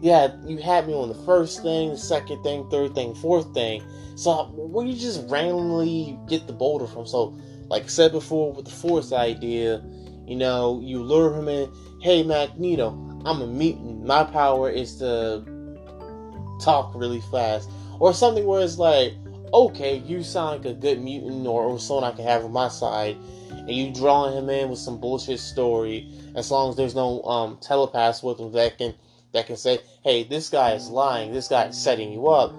yeah, 0.00 0.34
you 0.44 0.58
had 0.58 0.86
me 0.86 0.94
on 0.94 1.08
the 1.08 1.22
first 1.26 1.62
thing, 1.62 1.90
the 1.90 1.98
second 1.98 2.42
thing, 2.42 2.68
third 2.70 2.94
thing, 2.94 3.14
fourth 3.14 3.52
thing. 3.54 3.82
So 4.16 4.44
where 4.54 4.86
you 4.86 4.94
just 4.94 5.28
randomly 5.28 6.18
get 6.28 6.46
the 6.46 6.52
boulder 6.52 6.86
from? 6.86 7.06
So, 7.06 7.38
like 7.68 7.90
said 7.90 8.12
before 8.12 8.52
with 8.52 8.64
the 8.64 8.70
force 8.70 9.12
idea, 9.12 9.82
you 10.26 10.36
know, 10.36 10.80
you 10.82 11.02
lure 11.02 11.34
him 11.34 11.48
in. 11.48 11.70
Hey, 12.00 12.22
Magneto, 12.22 12.90
I'm 13.24 13.42
a 13.42 13.46
mutant. 13.46 14.04
My 14.04 14.24
power 14.24 14.70
is 14.70 14.96
to 14.98 15.44
talk 16.60 16.92
really 16.94 17.20
fast, 17.30 17.68
or 18.00 18.12
something 18.12 18.44
where 18.46 18.62
it's 18.62 18.78
like, 18.78 19.14
okay, 19.52 19.96
you 19.98 20.22
sound 20.22 20.64
like 20.64 20.72
a 20.72 20.78
good 20.78 21.00
mutant 21.00 21.46
or, 21.46 21.78
someone 21.78 22.04
I 22.04 22.12
can 22.12 22.24
have 22.24 22.44
on 22.44 22.52
my 22.52 22.68
side 22.68 23.16
and 23.66 23.70
you 23.70 23.92
drawing 23.92 24.36
him 24.36 24.48
in 24.48 24.68
with 24.68 24.78
some 24.78 25.00
bullshit 25.00 25.40
story, 25.40 26.08
as 26.34 26.50
long 26.50 26.70
as 26.70 26.76
there's 26.76 26.94
no 26.94 27.22
um, 27.22 27.58
with 28.22 28.38
him 28.38 28.52
that 28.52 28.78
can 28.78 28.94
that 29.32 29.46
can 29.46 29.56
say, 29.56 29.80
"Hey, 30.04 30.24
this 30.24 30.48
guy 30.48 30.72
is 30.72 30.88
lying. 30.88 31.32
This 31.32 31.48
guy 31.48 31.66
is 31.66 31.76
setting 31.76 32.12
you 32.12 32.28
up." 32.28 32.52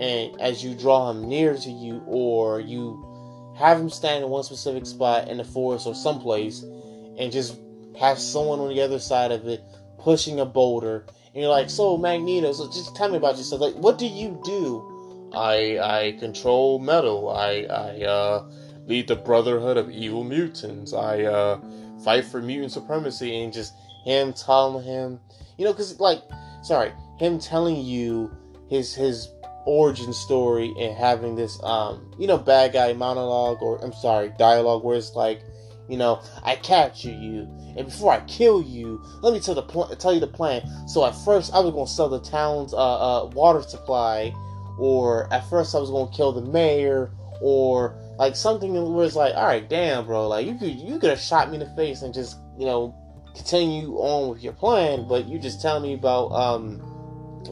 And 0.00 0.40
as 0.40 0.64
you 0.64 0.74
draw 0.74 1.10
him 1.10 1.28
near 1.28 1.54
to 1.54 1.70
you, 1.70 2.02
or 2.06 2.60
you 2.60 3.54
have 3.56 3.78
him 3.78 3.90
stand 3.90 4.24
in 4.24 4.30
one 4.30 4.42
specific 4.42 4.86
spot 4.86 5.28
in 5.28 5.36
the 5.36 5.44
forest 5.44 5.86
or 5.86 5.94
someplace, 5.94 6.62
and 6.62 7.30
just 7.30 7.58
have 7.98 8.18
someone 8.18 8.58
on 8.58 8.68
the 8.68 8.80
other 8.80 8.98
side 8.98 9.32
of 9.32 9.46
it 9.46 9.62
pushing 9.98 10.40
a 10.40 10.46
boulder, 10.46 11.06
and 11.34 11.42
you're 11.42 11.50
like, 11.50 11.68
"So 11.68 11.96
Magneto, 11.96 12.52
so 12.52 12.66
just 12.66 12.94
tell 12.94 13.10
me 13.10 13.16
about 13.16 13.36
yourself. 13.36 13.60
Like, 13.60 13.74
what 13.74 13.98
do 13.98 14.06
you 14.06 14.40
do?" 14.44 15.30
I 15.34 15.78
I 15.78 16.16
control 16.18 16.78
metal. 16.78 17.28
I 17.28 17.66
I 17.68 18.02
uh 18.04 18.50
lead 18.86 19.08
the 19.08 19.16
Brotherhood 19.16 19.76
of 19.76 19.90
Evil 19.90 20.24
Mutants. 20.24 20.92
I 20.92 21.22
uh, 21.22 21.58
fight 22.04 22.24
for 22.24 22.40
mutant 22.40 22.72
supremacy, 22.72 23.42
and 23.42 23.52
just 23.52 23.72
him 24.04 24.32
telling 24.32 24.84
him, 24.84 25.20
you 25.56 25.64
know, 25.64 25.72
because 25.72 25.98
like, 26.00 26.22
sorry, 26.62 26.92
him 27.18 27.38
telling 27.38 27.76
you 27.76 28.30
his 28.68 28.94
his 28.94 29.28
origin 29.66 30.12
story 30.12 30.74
and 30.78 30.94
having 30.94 31.34
this 31.34 31.58
um 31.62 32.12
you 32.18 32.26
know 32.26 32.36
bad 32.36 32.72
guy 32.72 32.92
monologue 32.92 33.62
or 33.62 33.82
I'm 33.82 33.94
sorry 33.94 34.30
dialogue 34.38 34.84
where 34.84 34.96
it's 34.96 35.14
like 35.14 35.42
you 35.88 35.96
know 35.96 36.22
I 36.42 36.56
capture 36.56 37.12
you. 37.12 37.48
And 37.76 37.86
before 37.86 38.12
I 38.12 38.20
kill 38.20 38.62
you 38.62 39.02
let 39.22 39.32
me 39.32 39.40
tell 39.40 39.54
the 39.54 39.62
pl- 39.62 39.94
tell 39.96 40.14
you 40.14 40.20
the 40.20 40.26
plan. 40.26 40.62
So 40.88 41.04
at 41.04 41.14
first 41.24 41.52
I 41.52 41.60
was 41.60 41.72
gonna 41.72 41.86
sell 41.86 42.08
the 42.08 42.20
town's 42.20 42.72
uh, 42.72 42.76
uh, 42.76 43.26
water 43.26 43.62
supply 43.62 44.34
or 44.78 45.32
at 45.32 45.48
first 45.48 45.74
I 45.74 45.78
was 45.78 45.90
gonna 45.90 46.10
kill 46.12 46.32
the 46.32 46.42
mayor 46.42 47.10
or 47.40 47.96
like 48.18 48.36
something 48.36 48.72
where 48.94 49.06
it's 49.06 49.16
like 49.16 49.34
all 49.34 49.46
right 49.46 49.68
damn 49.68 50.06
bro 50.06 50.28
like 50.28 50.46
you 50.46 50.56
could 50.56 50.70
you 50.70 50.98
could 50.98 51.10
have 51.10 51.20
shot 51.20 51.48
me 51.48 51.54
in 51.54 51.60
the 51.60 51.74
face 51.74 52.02
and 52.02 52.14
just 52.14 52.36
you 52.58 52.64
know 52.64 52.94
continue 53.34 53.96
on 53.96 54.30
with 54.30 54.42
your 54.42 54.52
plan 54.52 55.06
but 55.08 55.26
you 55.26 55.38
just 55.38 55.60
tell 55.60 55.80
me 55.80 55.94
about 55.94 56.30
um 56.30 56.80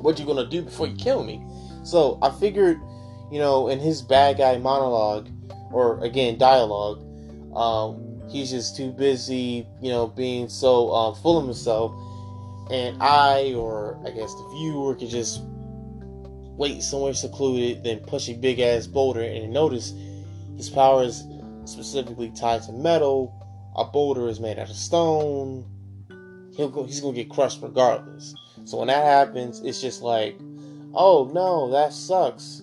what 0.00 0.18
you're 0.18 0.26
gonna 0.26 0.48
do 0.48 0.62
before 0.62 0.86
you 0.86 0.96
kill 0.96 1.22
me. 1.22 1.44
So 1.84 2.18
I 2.22 2.30
figured, 2.30 2.80
you 3.30 3.38
know, 3.38 3.68
in 3.68 3.78
his 3.78 4.02
bad 4.02 4.38
guy 4.38 4.56
monologue, 4.58 5.28
or 5.70 6.02
again 6.04 6.38
dialogue, 6.38 7.00
um, 7.56 8.11
he's 8.28 8.50
just 8.50 8.76
too 8.76 8.92
busy, 8.92 9.66
you 9.80 9.90
know, 9.90 10.06
being 10.06 10.48
so 10.48 10.90
uh, 10.90 11.14
full 11.14 11.38
of 11.38 11.44
himself, 11.44 11.92
and 12.70 13.02
I, 13.02 13.54
or 13.54 13.98
I 14.06 14.10
guess 14.10 14.32
the 14.34 14.48
viewer, 14.56 14.94
could 14.94 15.08
just 15.08 15.42
wait 16.56 16.82
somewhere 16.82 17.14
secluded, 17.14 17.84
then 17.84 18.00
push 18.00 18.28
a 18.28 18.34
big 18.34 18.60
ass 18.60 18.86
boulder, 18.86 19.22
and 19.22 19.52
notice 19.52 19.92
his 20.56 20.70
power 20.70 21.02
is 21.02 21.24
specifically 21.64 22.30
tied 22.30 22.62
to 22.64 22.72
metal. 22.72 23.38
A 23.76 23.84
boulder 23.84 24.28
is 24.28 24.38
made 24.38 24.58
out 24.58 24.68
of 24.68 24.76
stone. 24.76 25.66
He'll 26.56 26.68
go. 26.68 26.84
He's 26.84 27.00
gonna 27.00 27.14
get 27.14 27.30
crushed 27.30 27.60
regardless. 27.62 28.34
So 28.64 28.78
when 28.78 28.88
that 28.88 29.04
happens, 29.04 29.60
it's 29.60 29.80
just 29.80 30.02
like 30.02 30.36
oh 30.94 31.30
no, 31.32 31.70
that 31.70 31.92
sucks. 31.92 32.62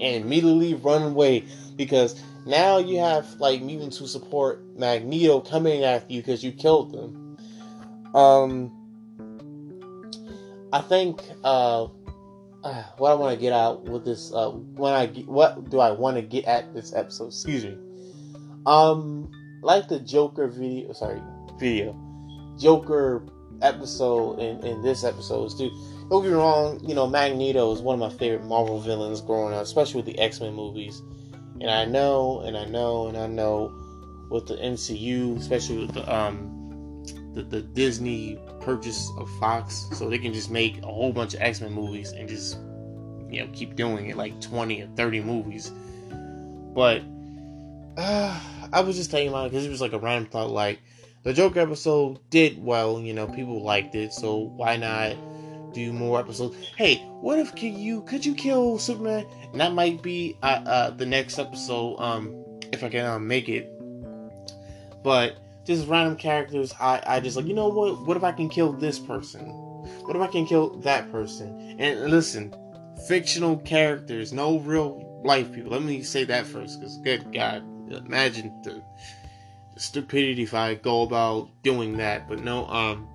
And 0.00 0.24
immediately 0.24 0.74
run 0.74 1.02
away 1.02 1.44
because 1.76 2.20
now 2.46 2.78
you 2.78 2.98
have 2.98 3.26
like 3.38 3.62
mutants 3.62 3.98
who 3.98 4.06
support 4.06 4.64
Magneto 4.76 5.40
coming 5.40 5.84
after 5.84 6.12
you 6.12 6.20
because 6.20 6.42
you 6.42 6.52
killed 6.52 6.92
them. 6.92 7.36
Um, 8.14 8.72
I 10.72 10.80
think 10.80 11.20
uh, 11.44 11.86
what 12.96 13.10
I 13.10 13.14
want 13.14 13.34
to 13.34 13.40
get 13.40 13.52
out 13.52 13.84
with 13.84 14.04
this 14.04 14.32
uh, 14.32 14.50
when 14.50 14.92
I 14.92 15.06
get, 15.06 15.28
what 15.28 15.70
do 15.70 15.80
I 15.80 15.90
want 15.90 16.16
to 16.16 16.22
get 16.22 16.44
at 16.46 16.72
this 16.74 16.94
episode? 16.94 17.28
Excuse 17.28 17.64
me. 17.64 17.76
Um, 18.66 19.30
like 19.62 19.88
the 19.88 20.00
Joker 20.00 20.48
video, 20.48 20.92
sorry, 20.92 21.20
video, 21.58 21.96
Joker 22.58 23.26
episode 23.62 24.38
and 24.38 24.64
in 24.64 24.82
this 24.82 25.04
episode 25.04 25.50
too 25.56 25.70
don't 26.10 26.22
get 26.22 26.30
me 26.30 26.36
wrong, 26.36 26.80
you 26.84 26.94
know, 26.94 27.06
Magneto 27.06 27.72
is 27.72 27.80
one 27.80 27.94
of 27.94 28.00
my 28.00 28.18
favorite 28.18 28.44
Marvel 28.44 28.80
villains 28.80 29.20
growing 29.20 29.54
up, 29.54 29.62
especially 29.62 30.02
with 30.02 30.06
the 30.06 30.18
X 30.18 30.40
Men 30.40 30.54
movies. 30.54 31.00
And 31.60 31.70
I 31.70 31.84
know, 31.84 32.40
and 32.40 32.56
I 32.56 32.64
know, 32.64 33.06
and 33.06 33.16
I 33.16 33.28
know 33.28 33.72
with 34.28 34.46
the 34.46 34.56
MCU, 34.56 35.38
especially 35.38 35.78
with 35.78 35.94
the 35.94 36.12
um 36.12 37.04
the, 37.32 37.42
the 37.42 37.62
Disney 37.62 38.40
purchase 38.60 39.08
of 39.18 39.30
Fox, 39.38 39.86
so 39.92 40.10
they 40.10 40.18
can 40.18 40.34
just 40.34 40.50
make 40.50 40.82
a 40.82 40.86
whole 40.86 41.12
bunch 41.12 41.34
of 41.34 41.42
X 41.42 41.60
Men 41.60 41.72
movies 41.72 42.10
and 42.10 42.28
just 42.28 42.58
you 43.30 43.44
know 43.44 43.48
keep 43.52 43.76
doing 43.76 44.08
it 44.08 44.16
like 44.16 44.40
twenty 44.40 44.82
or 44.82 44.88
thirty 44.96 45.20
movies. 45.20 45.70
But 46.74 47.02
uh, 47.96 48.40
I 48.72 48.80
was 48.80 48.96
just 48.96 49.12
thinking 49.12 49.28
about 49.28 49.46
it 49.46 49.50
because 49.50 49.64
it 49.64 49.70
was 49.70 49.80
like 49.80 49.92
a 49.92 49.98
random 49.98 50.28
thought, 50.28 50.50
like 50.50 50.80
the 51.22 51.32
Joker 51.32 51.60
episode 51.60 52.18
did 52.30 52.60
well, 52.60 53.00
you 53.00 53.14
know, 53.14 53.28
people 53.28 53.62
liked 53.62 53.94
it, 53.94 54.12
so 54.12 54.36
why 54.38 54.76
not? 54.76 55.14
Do 55.72 55.92
more 55.92 56.18
episodes. 56.18 56.56
Hey, 56.76 56.96
what 57.20 57.38
if 57.38 57.54
can 57.54 57.78
you 57.78 58.02
could 58.02 58.24
you 58.24 58.34
kill 58.34 58.78
Superman? 58.78 59.26
And 59.52 59.60
that 59.60 59.72
might 59.72 60.02
be 60.02 60.36
uh, 60.42 60.62
uh 60.66 60.90
the 60.90 61.06
next 61.06 61.38
episode 61.38 61.96
um 61.98 62.34
if 62.72 62.84
I 62.84 62.88
can 62.88 63.06
um, 63.06 63.26
make 63.26 63.48
it. 63.48 63.70
But 65.02 65.38
just 65.64 65.88
random 65.88 66.16
characters, 66.16 66.74
I 66.80 67.02
I 67.06 67.20
just 67.20 67.36
like 67.36 67.46
you 67.46 67.54
know 67.54 67.68
what? 67.68 68.06
What 68.06 68.16
if 68.16 68.24
I 68.24 68.32
can 68.32 68.48
kill 68.48 68.72
this 68.72 68.98
person? 68.98 69.46
What 69.46 70.16
if 70.16 70.22
I 70.22 70.26
can 70.26 70.46
kill 70.46 70.78
that 70.80 71.10
person? 71.10 71.76
And 71.78 72.10
listen, 72.10 72.54
fictional 73.08 73.58
characters, 73.58 74.32
no 74.32 74.58
real 74.58 75.22
life 75.24 75.52
people. 75.52 75.72
Let 75.72 75.82
me 75.82 76.02
say 76.02 76.24
that 76.24 76.46
first, 76.46 76.80
because 76.80 76.98
good 76.98 77.32
God, 77.32 77.62
imagine 77.90 78.52
the 78.62 78.82
stupidity 79.76 80.42
if 80.42 80.54
I 80.54 80.74
go 80.74 81.02
about 81.02 81.48
doing 81.62 81.96
that. 81.98 82.28
But 82.28 82.42
no, 82.42 82.66
um, 82.66 83.08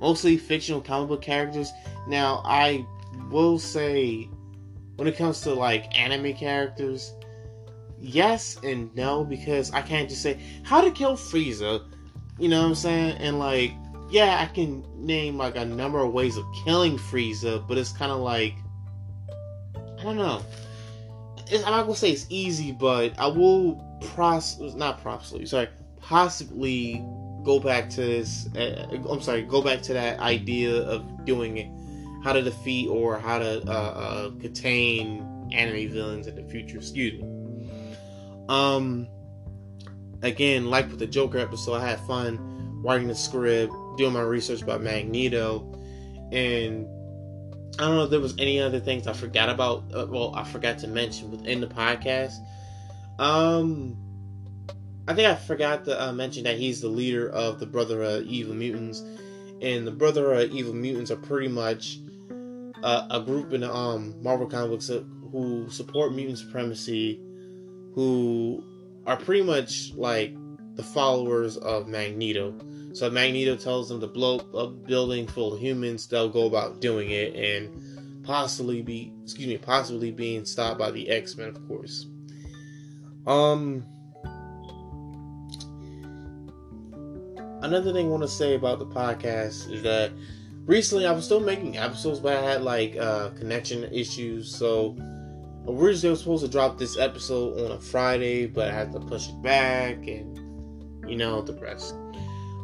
mostly 0.00 0.36
fictional 0.36 0.80
comic 0.80 1.08
book 1.08 1.22
characters. 1.22 1.72
Now, 2.08 2.42
I 2.44 2.86
will 3.30 3.58
say, 3.58 4.28
when 4.96 5.08
it 5.08 5.16
comes 5.16 5.40
to 5.42 5.54
like 5.54 5.98
anime 5.98 6.34
characters, 6.34 7.14
yes 8.00 8.58
and 8.62 8.94
no, 8.94 9.24
because 9.24 9.70
I 9.72 9.82
can't 9.82 10.08
just 10.08 10.22
say 10.22 10.40
how 10.62 10.80
to 10.80 10.90
kill 10.90 11.16
Frieza. 11.16 11.84
You 12.38 12.48
know 12.48 12.62
what 12.62 12.68
I'm 12.68 12.74
saying? 12.74 13.16
And 13.18 13.38
like, 13.38 13.72
yeah, 14.10 14.40
I 14.40 14.46
can 14.52 14.84
name 14.96 15.36
like 15.36 15.56
a 15.56 15.64
number 15.64 16.00
of 16.00 16.12
ways 16.12 16.36
of 16.36 16.44
killing 16.64 16.98
Frieza, 16.98 17.66
but 17.66 17.78
it's 17.78 17.92
kind 17.92 18.12
of 18.12 18.20
like, 18.20 18.54
I 19.98 20.02
don't 20.02 20.16
know. 20.16 20.42
I'm 21.52 21.60
not 21.60 21.82
gonna 21.82 21.94
say 21.94 22.10
it's 22.10 22.26
easy, 22.28 22.72
but 22.72 23.18
I 23.18 23.26
will 23.26 23.82
pros 24.00 24.58
not 24.74 25.02
possibly 25.02 25.46
sorry 25.46 25.68
possibly 26.00 27.02
go 27.44 27.60
back 27.60 27.90
to 27.90 28.00
this. 28.00 28.48
Uh, 28.56 28.86
I'm 29.08 29.20
sorry, 29.20 29.42
go 29.42 29.62
back 29.62 29.82
to 29.82 29.92
that 29.92 30.18
idea 30.20 30.82
of 30.82 31.24
doing 31.24 31.58
it, 31.58 31.68
how 32.24 32.32
to 32.32 32.42
defeat 32.42 32.88
or 32.88 33.18
how 33.18 33.38
to 33.38 33.62
uh, 33.68 33.72
uh, 33.72 34.30
contain 34.40 35.50
anime 35.52 35.90
villains 35.90 36.26
in 36.26 36.34
the 36.34 36.44
future. 36.44 36.78
Excuse 36.78 37.22
me. 37.22 37.68
Um, 38.48 39.08
again, 40.22 40.70
like 40.70 40.88
with 40.88 40.98
the 40.98 41.06
Joker 41.06 41.38
episode, 41.38 41.74
I 41.74 41.86
had 41.86 42.00
fun 42.00 42.82
writing 42.82 43.08
the 43.08 43.14
script, 43.14 43.72
doing 43.96 44.12
my 44.12 44.22
research 44.22 44.62
about 44.62 44.82
Magneto, 44.82 45.72
and 46.32 46.86
I 47.78 47.82
don't 47.82 47.96
know 47.96 48.04
if 48.04 48.10
there 48.10 48.20
was 48.20 48.34
any 48.38 48.60
other 48.60 48.80
things 48.80 49.06
I 49.06 49.12
forgot 49.12 49.48
about. 49.48 49.84
Uh, 49.94 50.06
well, 50.08 50.34
I 50.34 50.44
forgot 50.44 50.78
to 50.78 50.86
mention 50.86 51.30
within 51.30 51.60
the 51.60 51.66
podcast. 51.66 52.34
Um, 53.18 54.03
I 55.06 55.14
think 55.14 55.28
I 55.28 55.34
forgot 55.34 55.84
to 55.84 56.02
uh, 56.02 56.12
mention 56.12 56.44
that 56.44 56.56
he's 56.56 56.80
the 56.80 56.88
leader 56.88 57.28
of 57.28 57.60
the 57.60 57.66
Brotherhood 57.66 58.22
of 58.22 58.28
Evil 58.28 58.54
Mutants, 58.54 59.02
and 59.60 59.86
the 59.86 59.90
Brotherhood 59.90 60.50
of 60.50 60.56
Evil 60.56 60.72
Mutants 60.72 61.10
are 61.10 61.16
pretty 61.16 61.48
much 61.48 61.98
uh, 62.82 63.06
a 63.10 63.20
group 63.20 63.52
in 63.52 63.60
the 63.60 63.72
um, 63.72 64.14
Marvel 64.22 64.46
comics 64.46 64.88
who 64.88 65.68
support 65.68 66.14
mutant 66.14 66.38
supremacy, 66.38 67.20
who 67.94 68.64
are 69.06 69.16
pretty 69.16 69.42
much 69.42 69.92
like 69.94 70.34
the 70.76 70.82
followers 70.82 71.58
of 71.58 71.86
Magneto. 71.86 72.54
So 72.94 73.10
Magneto 73.10 73.56
tells 73.56 73.88
them 73.88 74.00
to 74.00 74.06
blow 74.06 74.38
up 74.38 74.54
a 74.54 74.66
building 74.68 75.26
full 75.26 75.54
of 75.54 75.60
humans, 75.60 76.06
they'll 76.06 76.28
go 76.28 76.46
about 76.46 76.80
doing 76.80 77.10
it 77.10 77.34
and 77.34 78.24
possibly 78.24 78.80
be 78.80 79.12
excuse 79.22 79.48
me, 79.48 79.58
possibly 79.58 80.10
being 80.10 80.44
stopped 80.44 80.78
by 80.78 80.90
the 80.90 81.10
X-Men, 81.10 81.48
of 81.48 81.68
course. 81.68 82.06
Um 83.26 83.84
another 87.64 87.92
thing 87.92 88.06
I 88.06 88.10
want 88.10 88.22
to 88.22 88.28
say 88.28 88.54
about 88.54 88.78
the 88.78 88.86
podcast 88.86 89.70
is 89.70 89.82
that 89.82 90.12
recently 90.66 91.06
I 91.06 91.12
was 91.12 91.24
still 91.24 91.40
making 91.40 91.78
episodes, 91.78 92.20
but 92.20 92.36
I 92.36 92.42
had 92.42 92.62
like 92.62 92.96
uh, 92.96 93.30
connection 93.30 93.84
issues. 93.92 94.54
So 94.54 94.96
originally 95.66 96.08
I 96.08 96.10
was 96.10 96.20
supposed 96.20 96.44
to 96.44 96.50
drop 96.50 96.78
this 96.78 96.98
episode 96.98 97.64
on 97.64 97.72
a 97.72 97.80
Friday, 97.80 98.46
but 98.46 98.68
I 98.68 98.72
had 98.72 98.92
to 98.92 99.00
push 99.00 99.28
it 99.28 99.42
back, 99.42 100.06
and 100.06 100.38
you 101.08 101.16
know 101.16 101.40
the 101.40 101.54
rest. 101.54 101.94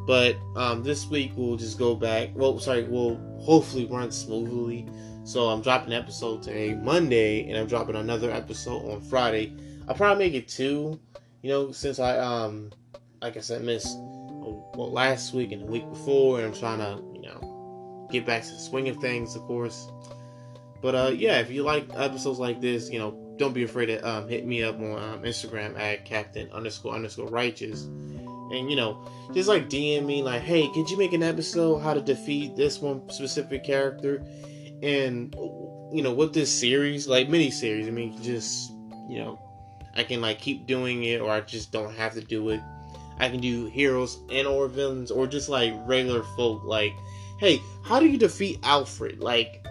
But 0.06 0.36
um, 0.56 0.82
this 0.82 1.06
week 1.06 1.32
we'll 1.34 1.56
just 1.56 1.78
go 1.78 1.94
back. 1.94 2.30
Well, 2.34 2.58
sorry, 2.58 2.84
we'll 2.84 3.16
hopefully 3.40 3.86
run 3.86 4.10
smoothly. 4.12 4.86
So 5.24 5.48
I'm 5.48 5.62
dropping 5.62 5.92
an 5.92 6.02
episode 6.02 6.42
today, 6.42 6.74
Monday, 6.74 7.48
and 7.48 7.56
I'm 7.56 7.66
dropping 7.66 7.96
another 7.96 8.30
episode 8.30 8.90
on 8.90 9.00
Friday. 9.02 9.54
I'll 9.88 9.94
probably 9.94 10.24
make 10.24 10.34
it 10.34 10.48
two, 10.48 10.98
you 11.42 11.50
know, 11.50 11.72
since 11.72 11.98
I 11.98 12.18
um, 12.18 12.70
like 13.22 13.36
I 13.36 13.40
said, 13.40 13.62
missed 13.62 13.96
well 14.74 14.90
last 14.90 15.34
week 15.34 15.52
and 15.52 15.62
the 15.62 15.66
week 15.66 15.88
before, 15.88 16.38
and 16.38 16.46
I'm 16.46 16.54
trying 16.54 16.78
to 16.78 17.02
you 17.14 17.22
know 17.22 18.08
get 18.10 18.26
back 18.26 18.42
to 18.44 18.52
the 18.52 18.58
swing 18.58 18.88
of 18.88 18.96
things, 18.96 19.36
of 19.36 19.42
course. 19.42 19.88
But 20.82 20.94
uh, 20.94 21.12
yeah, 21.14 21.40
if 21.40 21.50
you 21.50 21.62
like 21.62 21.86
episodes 21.94 22.38
like 22.38 22.60
this, 22.60 22.90
you 22.90 22.98
know, 22.98 23.16
don't 23.36 23.52
be 23.52 23.64
afraid 23.64 23.86
to 23.86 24.08
um, 24.08 24.28
hit 24.28 24.46
me 24.46 24.62
up 24.62 24.76
on 24.76 25.02
um, 25.02 25.22
Instagram 25.22 25.78
at 25.78 26.04
Captain 26.04 26.50
underscore 26.52 26.94
underscore 26.94 27.28
Righteous, 27.28 27.84
and 27.84 28.70
you 28.70 28.76
know, 28.76 29.06
just 29.34 29.48
like 29.48 29.68
DM 29.68 30.06
me 30.06 30.22
like, 30.22 30.42
hey, 30.42 30.68
could 30.74 30.88
you 30.88 30.96
make 30.96 31.12
an 31.12 31.22
episode 31.22 31.78
how 31.80 31.94
to 31.94 32.00
defeat 32.00 32.56
this 32.56 32.80
one 32.80 33.08
specific 33.10 33.64
character, 33.64 34.24
and 34.82 35.34
you 35.92 36.02
know, 36.02 36.12
with 36.12 36.32
this 36.32 36.56
series, 36.56 37.06
like 37.06 37.28
mini 37.28 37.50
series, 37.50 37.86
I 37.86 37.90
mean, 37.90 38.20
just 38.22 38.72
you 39.08 39.18
know, 39.18 39.38
I 39.94 40.04
can 40.04 40.20
like 40.20 40.38
keep 40.38 40.66
doing 40.66 41.04
it, 41.04 41.20
or 41.20 41.30
I 41.30 41.40
just 41.42 41.72
don't 41.72 41.94
have 41.94 42.14
to 42.14 42.22
do 42.22 42.48
it. 42.50 42.60
I 43.20 43.28
can 43.28 43.40
do 43.40 43.66
heroes 43.66 44.18
and 44.30 44.46
or 44.46 44.66
villains 44.68 45.10
or 45.10 45.26
just 45.26 45.48
like 45.48 45.74
regular 45.86 46.22
folk 46.36 46.64
like 46.64 46.94
hey, 47.40 47.62
how 47.82 47.98
do 47.98 48.06
you 48.06 48.18
defeat 48.18 48.60
Alfred? 48.62 49.20
Like, 49.20 49.64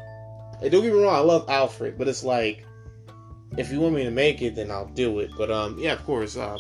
don't 0.60 0.72
get 0.72 0.84
me 0.84 0.89
wrong, 0.89 1.16
I 1.16 1.20
love 1.20 1.47
Alfred, 1.50 1.97
but 1.97 2.08
it's 2.08 2.24
like, 2.24 2.66
if 3.58 3.72
you 3.72 3.80
want 3.80 3.95
me 3.95 4.04
to 4.04 4.12
make 4.12 4.41
it, 4.41 4.56
then 4.56 4.72
I'll 4.72 4.88
do 4.88 5.20
it. 5.20 5.32
But 5.38 5.52
um, 5.52 5.78
yeah, 5.80 5.93
of 5.93 6.04
course. 6.04 6.36
Uh, 6.36 6.58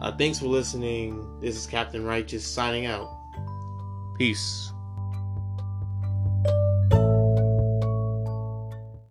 uh, 0.00 0.12
thanks 0.16 0.40
for 0.40 0.46
listening. 0.46 1.40
This 1.40 1.56
is 1.56 1.66
Captain 1.66 2.04
Righteous 2.04 2.44
signing 2.44 2.86
out. 2.86 3.08
Peace. 4.18 4.70